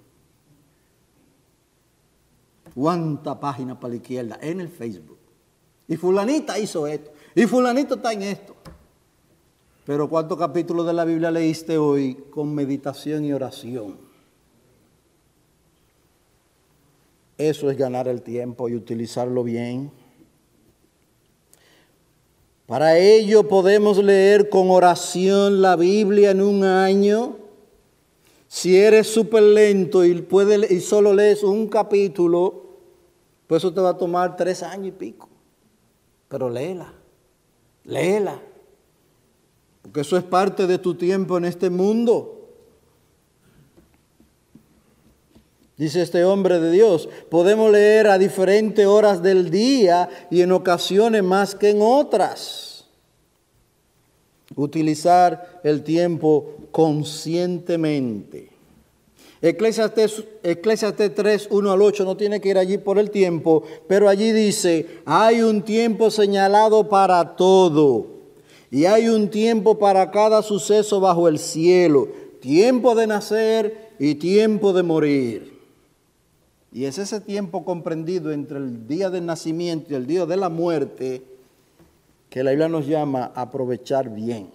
¿Cuánta 2.74 3.40
página 3.40 3.80
para 3.80 3.92
la 3.92 3.96
izquierda? 3.96 4.38
En 4.42 4.60
el 4.60 4.68
Facebook. 4.68 5.18
Y 5.88 5.96
fulanita 5.96 6.58
hizo 6.58 6.86
esto. 6.86 7.10
Y 7.34 7.46
fulanito 7.46 7.96
está 7.96 8.12
en 8.12 8.22
esto. 8.22 8.54
Pero 9.90 10.08
¿cuántos 10.08 10.38
capítulos 10.38 10.86
de 10.86 10.92
la 10.92 11.04
Biblia 11.04 11.32
leíste 11.32 11.76
hoy 11.76 12.14
con 12.30 12.54
meditación 12.54 13.24
y 13.24 13.32
oración? 13.32 13.98
Eso 17.36 17.68
es 17.68 17.76
ganar 17.76 18.06
el 18.06 18.22
tiempo 18.22 18.68
y 18.68 18.76
utilizarlo 18.76 19.42
bien. 19.42 19.90
Para 22.66 22.98
ello 22.98 23.48
podemos 23.48 23.98
leer 23.98 24.48
con 24.48 24.70
oración 24.70 25.60
la 25.60 25.74
Biblia 25.74 26.30
en 26.30 26.42
un 26.42 26.62
año. 26.62 27.38
Si 28.46 28.76
eres 28.76 29.08
súper 29.08 29.42
lento 29.42 30.04
y, 30.04 30.80
solo 30.82 31.12
lees 31.12 31.42
un 31.42 31.66
capítulo, 31.66 32.78
pues 33.48 33.64
eso 33.64 33.74
te 33.74 33.80
va 33.80 33.88
a 33.88 33.98
tomar 33.98 34.36
tres 34.36 34.62
años 34.62 34.86
y 34.86 34.92
pico. 34.92 35.28
Pero 36.28 36.48
léela, 36.48 36.94
léela. 37.82 38.40
Porque 39.82 40.00
eso 40.00 40.16
es 40.16 40.24
parte 40.24 40.66
de 40.66 40.78
tu 40.78 40.94
tiempo 40.94 41.38
en 41.38 41.44
este 41.44 41.70
mundo. 41.70 42.36
Dice 45.76 46.02
este 46.02 46.24
hombre 46.24 46.60
de 46.60 46.70
Dios, 46.70 47.08
podemos 47.30 47.72
leer 47.72 48.08
a 48.08 48.18
diferentes 48.18 48.86
horas 48.86 49.22
del 49.22 49.50
día 49.50 50.10
y 50.30 50.42
en 50.42 50.52
ocasiones 50.52 51.22
más 51.22 51.54
que 51.54 51.70
en 51.70 51.78
otras. 51.80 52.84
Utilizar 54.54 55.60
el 55.64 55.82
tiempo 55.82 56.54
conscientemente. 56.70 58.50
Eclesiastes, 59.40 60.22
3, 60.42 61.48
1 61.50 61.72
al 61.72 61.80
8, 61.80 62.04
no 62.04 62.14
tiene 62.14 62.42
que 62.42 62.50
ir 62.50 62.58
allí 62.58 62.76
por 62.76 62.98
el 62.98 63.10
tiempo, 63.10 63.62
pero 63.88 64.06
allí 64.06 64.32
dice, 64.32 64.98
hay 65.06 65.40
un 65.40 65.62
tiempo 65.62 66.10
señalado 66.10 66.90
para 66.90 67.36
todo 67.36 68.19
y 68.70 68.84
hay 68.84 69.08
un 69.08 69.30
tiempo 69.30 69.78
para 69.78 70.10
cada 70.10 70.42
suceso 70.42 71.00
bajo 71.00 71.28
el 71.28 71.38
cielo, 71.38 72.08
tiempo 72.40 72.94
de 72.94 73.06
nacer 73.06 73.90
y 73.98 74.14
tiempo 74.14 74.72
de 74.72 74.82
morir. 74.82 75.60
Y 76.72 76.84
es 76.84 76.98
ese 76.98 77.20
tiempo 77.20 77.64
comprendido 77.64 78.30
entre 78.30 78.58
el 78.58 78.86
día 78.86 79.10
del 79.10 79.26
nacimiento 79.26 79.92
y 79.92 79.96
el 79.96 80.06
día 80.06 80.24
de 80.24 80.36
la 80.36 80.48
muerte 80.48 81.22
que 82.28 82.44
la 82.44 82.50
Biblia 82.52 82.68
nos 82.68 82.86
llama 82.86 83.32
a 83.34 83.42
aprovechar 83.42 84.08
bien. 84.08 84.50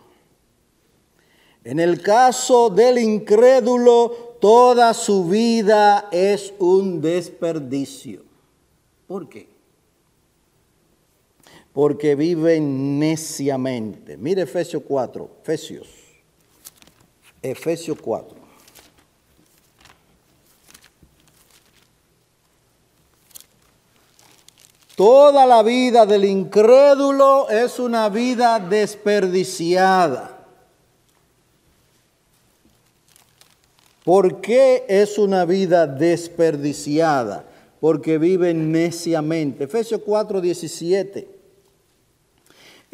En 1.66 1.80
el 1.80 2.02
caso 2.02 2.70
del 2.70 3.00
incrédulo, 3.00 4.38
toda 4.40 4.94
su 4.94 5.26
vida 5.26 6.08
es 6.12 6.54
un 6.60 7.02
desperdicio. 7.02 8.22
¿Por 9.08 9.28
qué? 9.28 9.55
Porque 11.76 12.16
vive 12.16 12.62
neciamente. 12.62 14.16
Mire 14.16 14.44
Efesios 14.44 14.82
4, 14.88 15.30
Efesios, 15.42 15.90
Efesios 17.42 17.98
4. 18.02 18.38
Toda 24.96 25.46
la 25.46 25.64
vida 25.64 26.06
del 26.06 26.24
incrédulo 26.24 27.50
es 27.50 27.78
una 27.78 28.08
vida 28.08 28.58
desperdiciada. 28.62 30.32
¿Por 34.06 34.40
qué 34.40 34.86
es 34.88 35.18
una 35.18 35.44
vida 35.44 35.88
desperdiciada? 35.88 37.44
Porque 37.82 38.18
viven 38.18 38.72
neciamente. 38.72 39.66
Efesios 39.66 40.00
4, 40.06 40.40
17. 40.40 41.35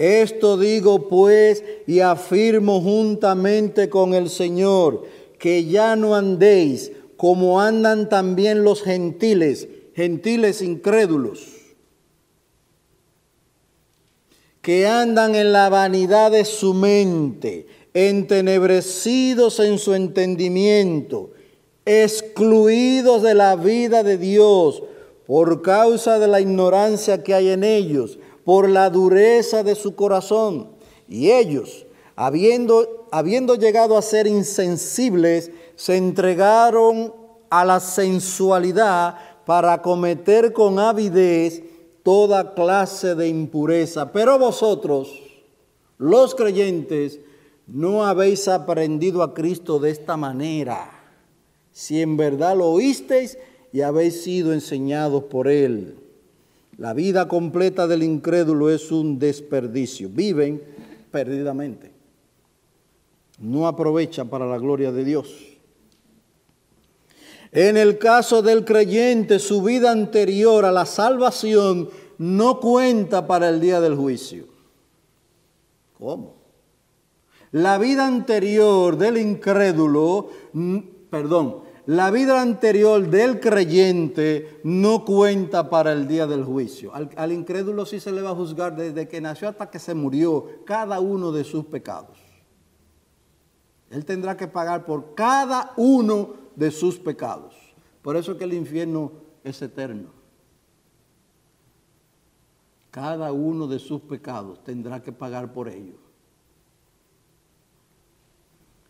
Esto 0.01 0.57
digo 0.57 1.07
pues 1.07 1.63
y 1.85 1.99
afirmo 1.99 2.81
juntamente 2.81 3.87
con 3.87 4.15
el 4.15 4.31
Señor, 4.31 5.03
que 5.37 5.65
ya 5.65 5.95
no 5.95 6.15
andéis 6.15 6.91
como 7.17 7.61
andan 7.61 8.09
también 8.09 8.63
los 8.63 8.81
gentiles, 8.81 9.67
gentiles 9.93 10.63
incrédulos, 10.63 11.45
que 14.63 14.87
andan 14.87 15.35
en 15.35 15.53
la 15.53 15.69
vanidad 15.69 16.31
de 16.31 16.45
su 16.45 16.73
mente 16.73 17.67
entenebrecidos 17.93 19.59
en 19.59 19.77
su 19.77 19.93
entendimiento, 19.93 21.29
excluidos 21.85 23.21
de 23.21 23.35
la 23.35 23.55
vida 23.55 24.01
de 24.01 24.17
Dios 24.17 24.81
por 25.27 25.61
causa 25.61 26.17
de 26.17 26.27
la 26.27 26.41
ignorancia 26.41 27.21
que 27.21 27.35
hay 27.35 27.49
en 27.49 27.63
ellos, 27.63 28.17
por 28.43 28.69
la 28.69 28.89
dureza 28.89 29.63
de 29.63 29.75
su 29.75 29.95
corazón. 29.95 30.69
Y 31.07 31.31
ellos, 31.31 31.85
habiendo, 32.15 33.07
habiendo 33.11 33.55
llegado 33.55 33.97
a 33.97 34.01
ser 34.01 34.27
insensibles, 34.27 35.51
se 35.75 35.97
entregaron 35.97 37.13
a 37.49 37.65
la 37.65 37.79
sensualidad 37.79 39.15
para 39.45 39.81
cometer 39.81 40.53
con 40.53 40.79
avidez 40.79 41.63
toda 42.03 42.53
clase 42.53 43.15
de 43.15 43.27
impureza. 43.27 44.11
Pero 44.11 44.39
vosotros, 44.39 45.11
los 45.97 46.35
creyentes, 46.35 47.19
no 47.67 48.05
habéis 48.05 48.47
aprendido 48.47 49.23
a 49.23 49.33
Cristo 49.33 49.79
de 49.79 49.91
esta 49.91 50.17
manera. 50.17 50.91
Si 51.71 52.01
en 52.01 52.17
verdad 52.17 52.57
lo 52.57 52.67
oísteis 52.67 53.37
y 53.71 53.81
habéis 53.81 54.23
sido 54.23 54.53
enseñados 54.53 55.23
por 55.25 55.47
Él. 55.47 55.97
La 56.81 56.95
vida 56.95 57.27
completa 57.27 57.85
del 57.85 58.01
incrédulo 58.01 58.71
es 58.71 58.91
un 58.91 59.19
desperdicio. 59.19 60.09
Viven 60.09 60.63
perdidamente. 61.11 61.91
No 63.37 63.67
aprovechan 63.67 64.29
para 64.29 64.47
la 64.47 64.57
gloria 64.57 64.91
de 64.91 65.03
Dios. 65.05 65.27
En 67.51 67.77
el 67.77 67.99
caso 67.99 68.41
del 68.41 68.65
creyente, 68.65 69.37
su 69.37 69.61
vida 69.61 69.91
anterior 69.91 70.65
a 70.65 70.71
la 70.71 70.87
salvación 70.87 71.91
no 72.17 72.59
cuenta 72.59 73.27
para 73.27 73.49
el 73.49 73.61
día 73.61 73.79
del 73.79 73.93
juicio. 73.93 74.45
¿Cómo? 75.99 76.33
La 77.51 77.77
vida 77.77 78.07
anterior 78.07 78.97
del 78.97 79.17
incrédulo, 79.17 80.31
perdón, 81.11 81.60
la 81.87 82.11
vida 82.11 82.41
anterior 82.41 83.09
del 83.09 83.39
creyente 83.39 84.61
no 84.63 85.03
cuenta 85.03 85.69
para 85.69 85.91
el 85.93 86.07
día 86.07 86.27
del 86.27 86.43
juicio. 86.43 86.91
Al, 86.93 87.31
incrédulo 87.31 87.85
sí 87.85 87.99
se 87.99 88.11
le 88.11 88.21
va 88.21 88.31
a 88.31 88.35
juzgar 88.35 88.75
desde 88.75 89.07
que 89.07 89.19
nació 89.19 89.49
hasta 89.49 89.69
que 89.69 89.79
se 89.79 89.95
murió 89.95 90.63
cada 90.65 90.99
uno 90.99 91.31
de 91.31 91.43
sus 91.43 91.65
pecados. 91.65 92.19
Él 93.89 94.05
tendrá 94.05 94.37
que 94.37 94.47
pagar 94.47 94.85
por 94.85 95.15
cada 95.15 95.73
uno 95.75 96.35
de 96.55 96.69
sus 96.69 96.99
pecados. 96.99 97.55
Por 98.01 98.15
eso 98.15 98.37
que 98.37 98.43
el 98.43 98.53
infierno 98.53 99.11
es 99.43 99.61
eterno. 99.61 100.09
Cada 102.91 103.31
uno 103.31 103.67
de 103.67 103.79
sus 103.79 104.01
pecados 104.01 104.63
tendrá 104.63 105.01
que 105.01 105.11
pagar 105.11 105.51
por 105.51 105.67
ello. 105.67 105.95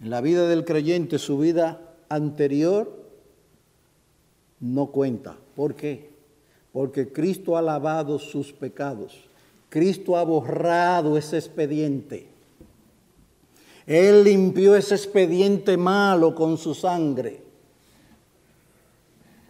En 0.02 0.10
la 0.10 0.20
vida 0.20 0.48
del 0.48 0.66
creyente, 0.66 1.20
su 1.20 1.38
vida 1.38 1.91
anterior 2.14 2.92
no 4.60 4.88
cuenta. 4.88 5.38
¿Por 5.56 5.76
qué? 5.76 6.12
Porque 6.72 7.12
Cristo 7.12 7.58
ha 7.58 7.62
lavado 7.62 8.20
sus 8.20 8.52
pecados. 8.54 9.18
Cristo 9.70 10.18
ha 10.18 10.24
borrado 10.24 11.18
ese 11.18 11.38
expediente. 11.38 12.28
Él 13.86 14.24
limpió 14.24 14.76
ese 14.76 14.96
expediente 14.96 15.78
malo 15.78 16.36
con 16.36 16.58
su 16.58 16.74
sangre. 16.74 17.42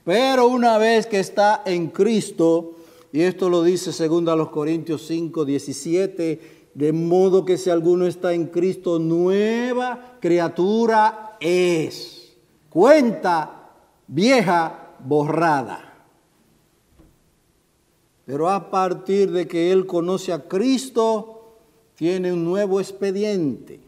Pero 0.04 0.48
una 0.48 0.78
vez 0.78 1.06
que 1.06 1.20
está 1.20 1.62
en 1.66 1.90
Cristo, 1.90 2.76
y 3.12 3.22
esto 3.22 3.50
lo 3.50 3.62
dice 3.64 3.92
segundo 3.92 4.32
a 4.32 4.36
los 4.36 4.50
Corintios 4.50 5.06
5, 5.08 5.46
17, 5.46 6.62
de 6.74 6.94
modo 6.94 7.44
que 7.44 7.58
si 7.58 7.70
alguno 7.70 8.08
está 8.08 8.34
en 8.34 8.48
Cristo, 8.48 8.98
nueva 8.98 10.18
criatura 10.20 11.38
es. 11.40 12.21
Cuenta 12.72 13.70
vieja 14.08 14.94
borrada. 15.04 15.92
Pero 18.26 18.50
a 18.50 18.72
partir 18.72 19.30
de 19.30 19.46
que 19.46 19.74
él 19.74 19.86
conoce 19.86 20.32
a 20.32 20.48
Cristo, 20.48 21.58
tiene 21.96 22.32
un 22.32 22.46
nuevo 22.46 22.80
expediente. 22.80 23.82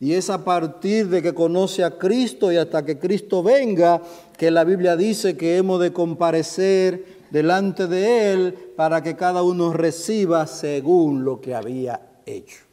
Y 0.00 0.12
es 0.12 0.28
a 0.28 0.44
partir 0.44 1.08
de 1.08 1.22
que 1.22 1.32
conoce 1.32 1.82
a 1.82 1.96
Cristo 1.98 2.52
y 2.52 2.58
hasta 2.58 2.84
que 2.84 2.98
Cristo 2.98 3.42
venga 3.42 4.02
que 4.36 4.50
la 4.50 4.64
Biblia 4.64 4.96
dice 4.96 5.38
que 5.38 5.56
hemos 5.56 5.80
de 5.80 5.94
comparecer 5.94 7.20
delante 7.30 7.86
de 7.86 8.32
Él 8.32 8.72
para 8.76 9.02
que 9.02 9.16
cada 9.16 9.42
uno 9.42 9.72
reciba 9.72 10.46
según 10.46 11.24
lo 11.24 11.40
que 11.40 11.54
había 11.54 12.20
hecho. 12.26 12.69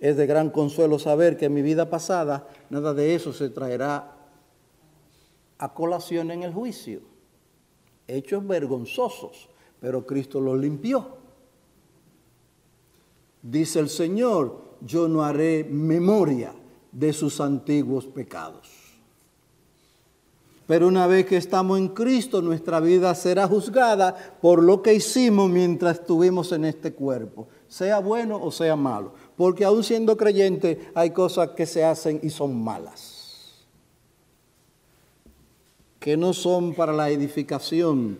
Es 0.00 0.16
de 0.16 0.26
gran 0.26 0.50
consuelo 0.50 0.98
saber 0.98 1.36
que 1.36 1.46
en 1.46 1.54
mi 1.54 1.62
vida 1.62 1.90
pasada 1.90 2.48
nada 2.70 2.94
de 2.94 3.14
eso 3.14 3.32
se 3.32 3.50
traerá 3.50 4.16
a 5.58 5.74
colación 5.74 6.30
en 6.30 6.42
el 6.42 6.52
juicio. 6.52 7.02
Hechos 8.08 8.46
vergonzosos, 8.46 9.50
pero 9.78 10.06
Cristo 10.06 10.40
los 10.40 10.58
limpió. 10.58 11.18
Dice 13.42 13.78
el 13.78 13.90
Señor, 13.90 14.70
yo 14.80 15.06
no 15.06 15.22
haré 15.22 15.64
memoria 15.64 16.54
de 16.92 17.12
sus 17.12 17.40
antiguos 17.40 18.06
pecados. 18.06 18.90
Pero 20.66 20.86
una 20.86 21.08
vez 21.08 21.26
que 21.26 21.36
estamos 21.36 21.78
en 21.78 21.88
Cristo, 21.88 22.40
nuestra 22.42 22.78
vida 22.78 23.12
será 23.16 23.48
juzgada 23.48 24.14
por 24.40 24.62
lo 24.62 24.82
que 24.82 24.94
hicimos 24.94 25.50
mientras 25.50 25.98
estuvimos 25.98 26.52
en 26.52 26.64
este 26.64 26.92
cuerpo, 26.92 27.48
sea 27.66 27.98
bueno 27.98 28.40
o 28.40 28.52
sea 28.52 28.76
malo. 28.76 29.12
Porque 29.40 29.64
aún 29.64 29.82
siendo 29.82 30.18
creyente 30.18 30.90
hay 30.94 31.12
cosas 31.12 31.52
que 31.52 31.64
se 31.64 31.82
hacen 31.82 32.20
y 32.22 32.28
son 32.28 32.62
malas, 32.62 33.64
que 35.98 36.14
no 36.14 36.34
son 36.34 36.74
para 36.74 36.92
la 36.92 37.08
edificación 37.08 38.18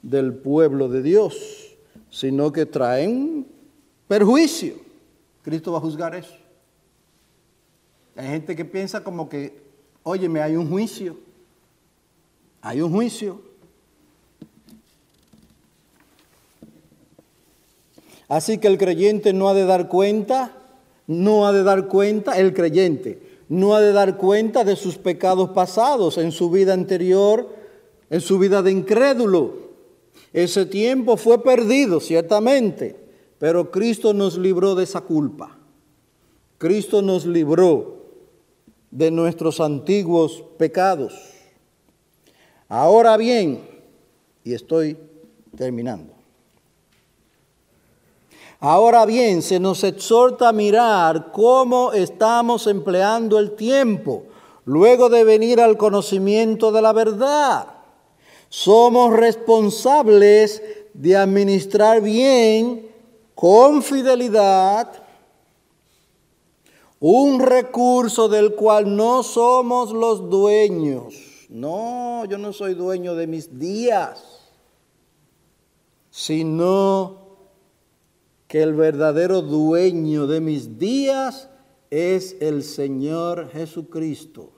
del 0.00 0.32
pueblo 0.32 0.88
de 0.88 1.02
Dios, 1.02 1.76
sino 2.08 2.52
que 2.52 2.64
traen 2.64 3.46
perjuicio. 4.08 4.76
Cristo 5.42 5.72
va 5.72 5.76
a 5.76 5.82
juzgar 5.82 6.14
eso. 6.14 6.38
Hay 8.16 8.28
gente 8.28 8.56
que 8.56 8.64
piensa 8.64 9.04
como 9.04 9.28
que, 9.28 9.62
óyeme, 10.02 10.40
hay 10.40 10.56
un 10.56 10.70
juicio. 10.70 11.18
Hay 12.62 12.80
un 12.80 12.90
juicio. 12.90 13.42
Así 18.26 18.56
que 18.56 18.68
el 18.68 18.78
creyente 18.78 19.34
no 19.34 19.50
ha 19.50 19.52
de 19.52 19.66
dar 19.66 19.90
cuenta, 19.90 20.56
no 21.20 21.46
ha 21.46 21.52
de 21.52 21.62
dar 21.62 21.88
cuenta, 21.88 22.38
el 22.38 22.54
creyente 22.54 23.32
no 23.52 23.74
ha 23.74 23.82
de 23.82 23.92
dar 23.92 24.16
cuenta 24.16 24.64
de 24.64 24.76
sus 24.76 24.96
pecados 24.96 25.50
pasados 25.50 26.16
en 26.16 26.32
su 26.32 26.48
vida 26.48 26.72
anterior, 26.72 27.54
en 28.08 28.22
su 28.22 28.38
vida 28.38 28.62
de 28.62 28.72
incrédulo. 28.72 29.72
Ese 30.32 30.64
tiempo 30.64 31.18
fue 31.18 31.42
perdido, 31.42 32.00
ciertamente, 32.00 32.96
pero 33.36 33.70
Cristo 33.70 34.14
nos 34.14 34.38
libró 34.38 34.74
de 34.74 34.84
esa 34.84 35.02
culpa. 35.02 35.58
Cristo 36.56 37.02
nos 37.02 37.26
libró 37.26 38.06
de 38.90 39.10
nuestros 39.10 39.60
antiguos 39.60 40.42
pecados. 40.56 41.12
Ahora 42.68 43.18
bien, 43.18 43.60
y 44.44 44.54
estoy 44.54 44.96
terminando. 45.54 46.11
Ahora 48.62 49.04
bien, 49.04 49.42
se 49.42 49.60
nos 49.60 49.84
exhorta 49.84 50.48
a 50.48 50.52
mirar 50.52 51.32
cómo 51.32 51.92
estamos 51.92 52.66
empleando 52.66 53.38
el 53.38 53.56
tiempo 53.56 54.22
luego 54.64 55.10
de 55.10 55.24
venir 55.24 55.60
al 55.60 55.76
conocimiento 55.76 56.72
de 56.72 56.80
la 56.80 56.94
verdad. 56.94 57.66
Somos 58.48 59.12
responsables 59.12 60.62
de 60.94 61.16
administrar 61.16 62.00
bien, 62.00 62.88
con 63.34 63.82
fidelidad, 63.82 64.90
un 67.00 67.40
recurso 67.40 68.28
del 68.28 68.54
cual 68.54 68.96
no 68.96 69.22
somos 69.22 69.92
los 69.92 70.30
dueños 70.30 71.32
no, 71.52 72.24
yo 72.24 72.38
no 72.38 72.54
soy 72.54 72.72
dueño 72.72 73.14
de 73.14 73.26
mis 73.26 73.58
días, 73.58 74.40
sino 76.10 77.21
que 78.52 78.62
el 78.62 78.74
verdadero 78.74 79.40
dueño 79.40 80.26
de 80.26 80.42
mis 80.42 80.78
días 80.78 81.48
es 81.88 82.36
el 82.38 82.62
Señor 82.62 83.48
Jesucristo. 83.50 84.50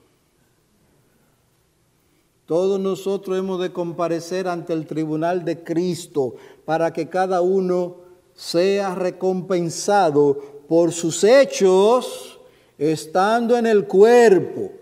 Todos 2.45 2.77
nosotros 2.77 3.37
hemos 3.37 3.61
de 3.61 3.71
comparecer 3.71 4.49
ante 4.49 4.73
el 4.73 4.85
tribunal 4.85 5.45
de 5.45 5.63
Cristo 5.63 6.35
para 6.65 6.91
que 6.91 7.07
cada 7.07 7.39
uno 7.39 7.95
sea 8.33 8.95
recompensado 8.95 10.39
por 10.67 10.91
sus 10.91 11.23
hechos 11.23 12.37
estando 12.77 13.57
en 13.57 13.65
el 13.65 13.87
cuerpo 13.87 14.73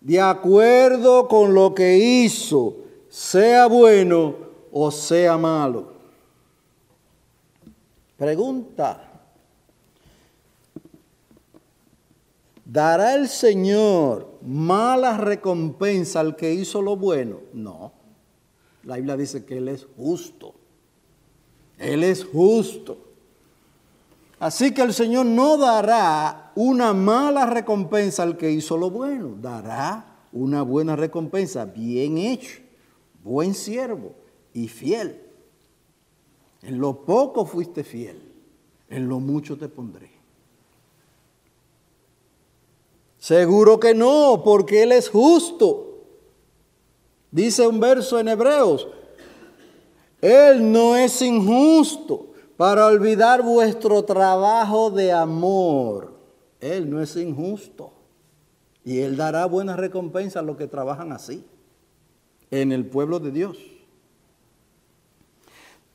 de 0.00 0.22
acuerdo 0.22 1.28
con 1.28 1.52
lo 1.52 1.74
que 1.74 1.98
hizo, 1.98 2.76
sea 3.10 3.66
bueno 3.66 4.36
o 4.72 4.90
sea 4.90 5.36
malo. 5.36 5.97
Pregunta. 8.18 9.04
¿Dará 12.64 13.14
el 13.14 13.28
Señor 13.28 14.40
mala 14.42 15.16
recompensa 15.16 16.20
al 16.20 16.36
que 16.36 16.52
hizo 16.52 16.82
lo 16.82 16.96
bueno? 16.96 17.38
No. 17.54 17.92
La 18.82 18.96
Biblia 18.96 19.16
dice 19.16 19.44
que 19.44 19.58
Él 19.58 19.68
es 19.68 19.86
justo. 19.96 20.54
Él 21.78 22.02
es 22.02 22.24
justo. 22.24 22.98
Así 24.40 24.72
que 24.72 24.82
el 24.82 24.92
Señor 24.92 25.24
no 25.24 25.56
dará 25.56 26.52
una 26.56 26.92
mala 26.92 27.46
recompensa 27.46 28.24
al 28.24 28.36
que 28.36 28.50
hizo 28.50 28.76
lo 28.76 28.90
bueno, 28.90 29.36
dará 29.40 30.18
una 30.32 30.62
buena 30.62 30.96
recompensa. 30.96 31.64
Bien 31.64 32.18
hecho, 32.18 32.60
buen 33.22 33.54
siervo 33.54 34.12
y 34.52 34.68
fiel. 34.68 35.27
En 36.62 36.78
lo 36.78 37.04
poco 37.04 37.46
fuiste 37.46 37.84
fiel, 37.84 38.20
en 38.88 39.08
lo 39.08 39.20
mucho 39.20 39.56
te 39.56 39.68
pondré. 39.68 40.10
Seguro 43.18 43.78
que 43.78 43.94
no, 43.94 44.42
porque 44.44 44.82
Él 44.82 44.92
es 44.92 45.08
justo. 45.08 45.84
Dice 47.30 47.66
un 47.66 47.78
verso 47.78 48.18
en 48.18 48.28
Hebreos, 48.28 48.88
Él 50.20 50.72
no 50.72 50.96
es 50.96 51.20
injusto 51.20 52.28
para 52.56 52.86
olvidar 52.86 53.42
vuestro 53.42 54.04
trabajo 54.04 54.90
de 54.90 55.12
amor. 55.12 56.14
Él 56.60 56.90
no 56.90 57.00
es 57.00 57.16
injusto. 57.16 57.92
Y 58.84 59.00
Él 59.00 59.16
dará 59.16 59.46
buena 59.46 59.76
recompensa 59.76 60.40
a 60.40 60.42
los 60.42 60.56
que 60.56 60.66
trabajan 60.66 61.12
así 61.12 61.44
en 62.50 62.72
el 62.72 62.86
pueblo 62.86 63.20
de 63.20 63.30
Dios. 63.30 63.58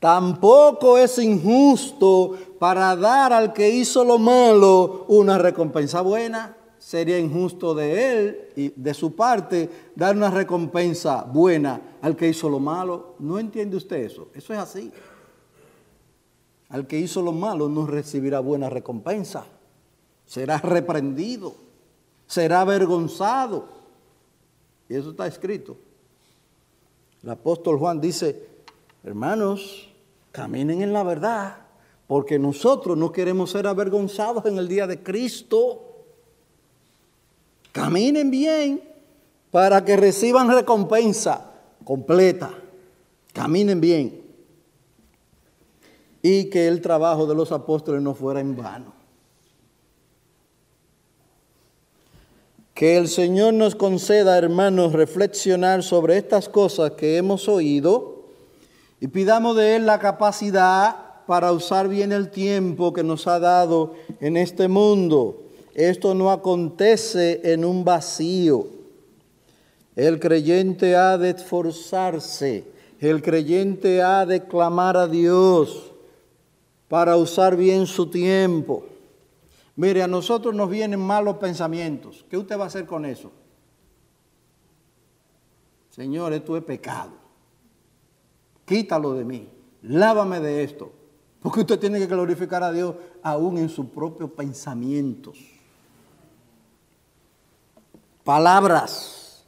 Tampoco 0.04 0.98
es 0.98 1.16
injusto 1.16 2.36
para 2.58 2.94
dar 2.94 3.32
al 3.32 3.54
que 3.54 3.70
hizo 3.70 4.04
lo 4.04 4.18
malo 4.18 5.06
una 5.08 5.38
recompensa 5.38 6.02
buena. 6.02 6.54
Sería 6.78 7.18
injusto 7.18 7.74
de 7.74 8.12
él 8.12 8.48
y 8.54 8.68
de 8.76 8.92
su 8.92 9.16
parte 9.16 9.70
dar 9.96 10.14
una 10.14 10.30
recompensa 10.30 11.22
buena 11.22 11.96
al 12.02 12.16
que 12.16 12.28
hizo 12.28 12.50
lo 12.50 12.60
malo. 12.60 13.14
¿No 13.18 13.38
entiende 13.38 13.78
usted 13.78 13.96
eso? 13.96 14.28
Eso 14.34 14.52
es 14.52 14.58
así. 14.58 14.92
Al 16.68 16.86
que 16.86 16.98
hizo 16.98 17.22
lo 17.22 17.32
malo 17.32 17.70
no 17.70 17.86
recibirá 17.86 18.40
buena 18.40 18.68
recompensa. 18.68 19.46
Será 20.26 20.58
reprendido. 20.58 21.54
Será 22.26 22.60
avergonzado. 22.60 23.68
Y 24.86 24.96
eso 24.96 25.12
está 25.12 25.26
escrito. 25.26 25.78
El 27.22 27.30
apóstol 27.30 27.78
Juan 27.78 28.02
dice, 28.02 28.46
hermanos, 29.02 29.93
caminen 30.34 30.82
en 30.82 30.92
la 30.92 31.04
verdad, 31.04 31.58
porque 32.08 32.40
nosotros 32.40 32.98
no 32.98 33.12
queremos 33.12 33.52
ser 33.52 33.68
avergonzados 33.68 34.44
en 34.46 34.58
el 34.58 34.66
día 34.66 34.84
de 34.88 35.00
Cristo. 35.00 35.80
Caminen 37.70 38.32
bien 38.32 38.82
para 39.52 39.84
que 39.84 39.96
reciban 39.96 40.50
recompensa 40.50 41.52
completa. 41.84 42.50
Caminen 43.32 43.80
bien. 43.80 44.24
Y 46.20 46.50
que 46.50 46.66
el 46.66 46.80
trabajo 46.80 47.26
de 47.26 47.36
los 47.36 47.52
apóstoles 47.52 48.02
no 48.02 48.12
fuera 48.12 48.40
en 48.40 48.56
vano. 48.56 48.92
Que 52.74 52.96
el 52.96 53.06
Señor 53.06 53.54
nos 53.54 53.76
conceda, 53.76 54.36
hermanos, 54.36 54.94
reflexionar 54.94 55.84
sobre 55.84 56.16
estas 56.16 56.48
cosas 56.48 56.90
que 56.92 57.18
hemos 57.18 57.48
oído 57.48 58.13
y 59.04 59.08
pidamos 59.08 59.54
de 59.54 59.76
Él 59.76 59.84
la 59.84 59.98
capacidad 59.98 60.96
para 61.26 61.52
usar 61.52 61.88
bien 61.88 62.10
el 62.10 62.30
tiempo 62.30 62.94
que 62.94 63.04
nos 63.04 63.26
ha 63.26 63.38
dado 63.38 63.92
en 64.18 64.38
este 64.38 64.66
mundo. 64.66 65.42
Esto 65.74 66.14
no 66.14 66.30
acontece 66.30 67.52
en 67.52 67.66
un 67.66 67.84
vacío. 67.84 68.66
El 69.94 70.18
creyente 70.20 70.96
ha 70.96 71.18
de 71.18 71.28
esforzarse, 71.28 72.64
el 72.98 73.20
creyente 73.20 74.00
ha 74.00 74.24
de 74.24 74.42
clamar 74.42 74.96
a 74.96 75.06
Dios 75.06 75.92
para 76.88 77.18
usar 77.18 77.56
bien 77.56 77.86
su 77.86 78.06
tiempo. 78.06 78.86
Mire, 79.76 80.02
a 80.02 80.06
nosotros 80.08 80.54
nos 80.54 80.70
vienen 80.70 81.00
malos 81.00 81.36
pensamientos. 81.36 82.24
¿Qué 82.30 82.38
usted 82.38 82.58
va 82.58 82.64
a 82.64 82.68
hacer 82.68 82.86
con 82.86 83.04
eso? 83.04 83.30
Señor, 85.90 86.32
esto 86.32 86.56
es 86.56 86.64
pecado. 86.64 87.23
Quítalo 88.64 89.14
de 89.14 89.24
mí. 89.24 89.48
Lávame 89.82 90.40
de 90.40 90.64
esto. 90.64 90.92
Porque 91.40 91.60
usted 91.60 91.78
tiene 91.78 91.98
que 91.98 92.06
glorificar 92.06 92.62
a 92.62 92.72
Dios 92.72 92.94
aún 93.22 93.58
en 93.58 93.68
sus 93.68 93.86
propios 93.86 94.30
pensamientos. 94.30 95.38
Palabras. 98.24 99.44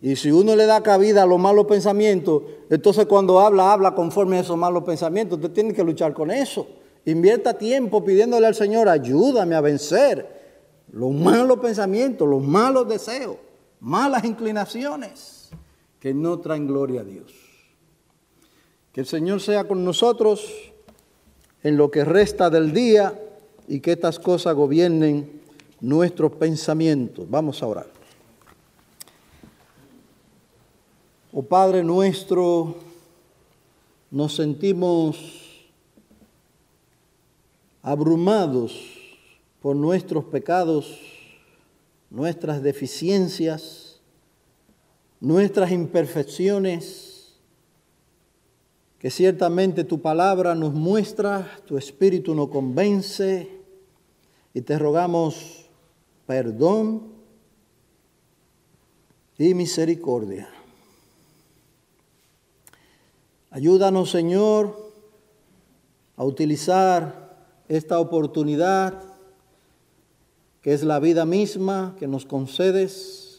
Y 0.00 0.16
si 0.16 0.32
uno 0.32 0.56
le 0.56 0.66
da 0.66 0.82
cabida 0.82 1.22
a 1.22 1.26
los 1.26 1.38
malos 1.38 1.66
pensamientos, 1.66 2.42
entonces 2.68 3.06
cuando 3.06 3.38
habla, 3.38 3.72
habla 3.72 3.94
conforme 3.94 4.38
a 4.38 4.40
esos 4.40 4.58
malos 4.58 4.82
pensamientos. 4.82 5.38
Usted 5.38 5.52
tiene 5.52 5.72
que 5.72 5.84
luchar 5.84 6.12
con 6.12 6.32
eso. 6.32 6.66
Invierta 7.04 7.56
tiempo 7.56 8.04
pidiéndole 8.04 8.48
al 8.48 8.56
Señor, 8.56 8.88
ayúdame 8.88 9.54
a 9.54 9.60
vencer 9.60 10.42
los 10.90 11.12
malos 11.12 11.60
pensamientos, 11.60 12.28
los 12.28 12.42
malos 12.42 12.88
deseos, 12.88 13.36
malas 13.78 14.24
inclinaciones 14.24 15.41
que 16.02 16.12
no 16.12 16.40
traen 16.40 16.66
gloria 16.66 17.02
a 17.02 17.04
Dios. 17.04 17.32
Que 18.92 19.02
el 19.02 19.06
Señor 19.06 19.40
sea 19.40 19.68
con 19.68 19.84
nosotros 19.84 20.44
en 21.62 21.76
lo 21.76 21.92
que 21.92 22.04
resta 22.04 22.50
del 22.50 22.72
día 22.72 23.16
y 23.68 23.78
que 23.78 23.92
estas 23.92 24.18
cosas 24.18 24.56
gobiernen 24.56 25.40
nuestros 25.80 26.32
pensamientos. 26.32 27.30
Vamos 27.30 27.62
a 27.62 27.68
orar. 27.68 27.86
Oh 31.32 31.44
Padre 31.44 31.84
nuestro, 31.84 32.74
nos 34.10 34.34
sentimos 34.34 35.70
abrumados 37.80 38.76
por 39.60 39.76
nuestros 39.76 40.24
pecados, 40.24 40.98
nuestras 42.10 42.60
deficiencias, 42.60 43.81
nuestras 45.22 45.70
imperfecciones, 45.70 47.36
que 48.98 49.08
ciertamente 49.08 49.84
tu 49.84 50.02
palabra 50.02 50.56
nos 50.56 50.74
muestra, 50.74 51.48
tu 51.64 51.78
espíritu 51.78 52.34
nos 52.34 52.48
convence 52.48 53.48
y 54.52 54.60
te 54.62 54.76
rogamos 54.80 55.66
perdón 56.26 57.12
y 59.38 59.54
misericordia. 59.54 60.48
Ayúdanos, 63.50 64.10
Señor, 64.10 64.90
a 66.16 66.24
utilizar 66.24 67.46
esta 67.68 68.00
oportunidad 68.00 69.00
que 70.62 70.74
es 70.74 70.82
la 70.82 70.98
vida 70.98 71.24
misma 71.24 71.94
que 72.00 72.08
nos 72.08 72.26
concedes, 72.26 73.31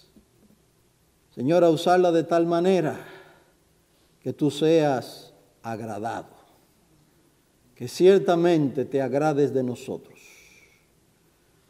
Señor, 1.34 1.64
a 1.64 1.70
usarla 1.70 2.12
de 2.12 2.24
tal 2.24 2.46
manera 2.46 3.06
que 4.22 4.34
tú 4.34 4.52
seas 4.52 5.34
agradado, 5.64 6.30
que 7.76 7.88
ciertamente 7.88 8.86
te 8.86 9.02
agrades 9.02 9.54
de 9.54 9.64
nosotros. 9.64 10.20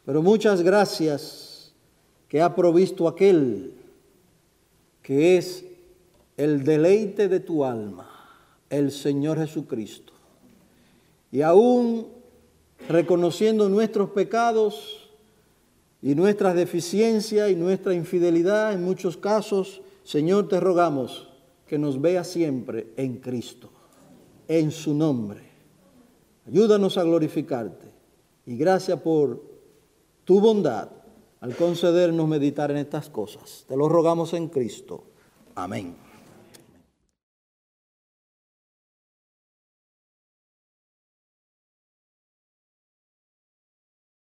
Pero 0.04 0.22
muchas 0.22 0.62
gracias 0.62 1.72
que 2.28 2.42
ha 2.42 2.54
provisto 2.54 3.08
aquel 3.08 3.74
que 5.02 5.38
es 5.38 5.64
el 6.36 6.64
deleite 6.64 7.28
de 7.28 7.40
tu 7.40 7.64
alma, 7.64 8.10
el 8.68 8.90
Señor 8.90 9.38
Jesucristo. 9.38 10.12
Y 11.30 11.42
aún 11.42 12.08
reconociendo 12.88 13.68
nuestros 13.68 14.10
pecados 14.10 15.03
y 16.04 16.14
nuestras 16.14 16.54
deficiencias 16.54 17.50
y 17.50 17.56
nuestra 17.56 17.94
infidelidad 17.94 18.74
en 18.74 18.84
muchos 18.84 19.16
casos, 19.16 19.80
Señor, 20.02 20.48
te 20.48 20.60
rogamos 20.60 21.30
que 21.66 21.78
nos 21.78 21.98
vea 21.98 22.24
siempre 22.24 22.88
en 22.98 23.16
Cristo, 23.16 23.70
en 24.46 24.70
su 24.70 24.92
nombre. 24.92 25.40
Ayúdanos 26.46 26.98
a 26.98 27.04
glorificarte 27.04 27.86
y 28.44 28.54
gracias 28.58 29.00
por 29.00 29.42
tu 30.24 30.40
bondad 30.40 30.90
al 31.40 31.56
concedernos 31.56 32.28
meditar 32.28 32.70
en 32.70 32.76
estas 32.76 33.08
cosas. 33.08 33.64
Te 33.66 33.74
lo 33.74 33.88
rogamos 33.88 34.34
en 34.34 34.48
Cristo. 34.48 35.04
Amén. 35.54 36.03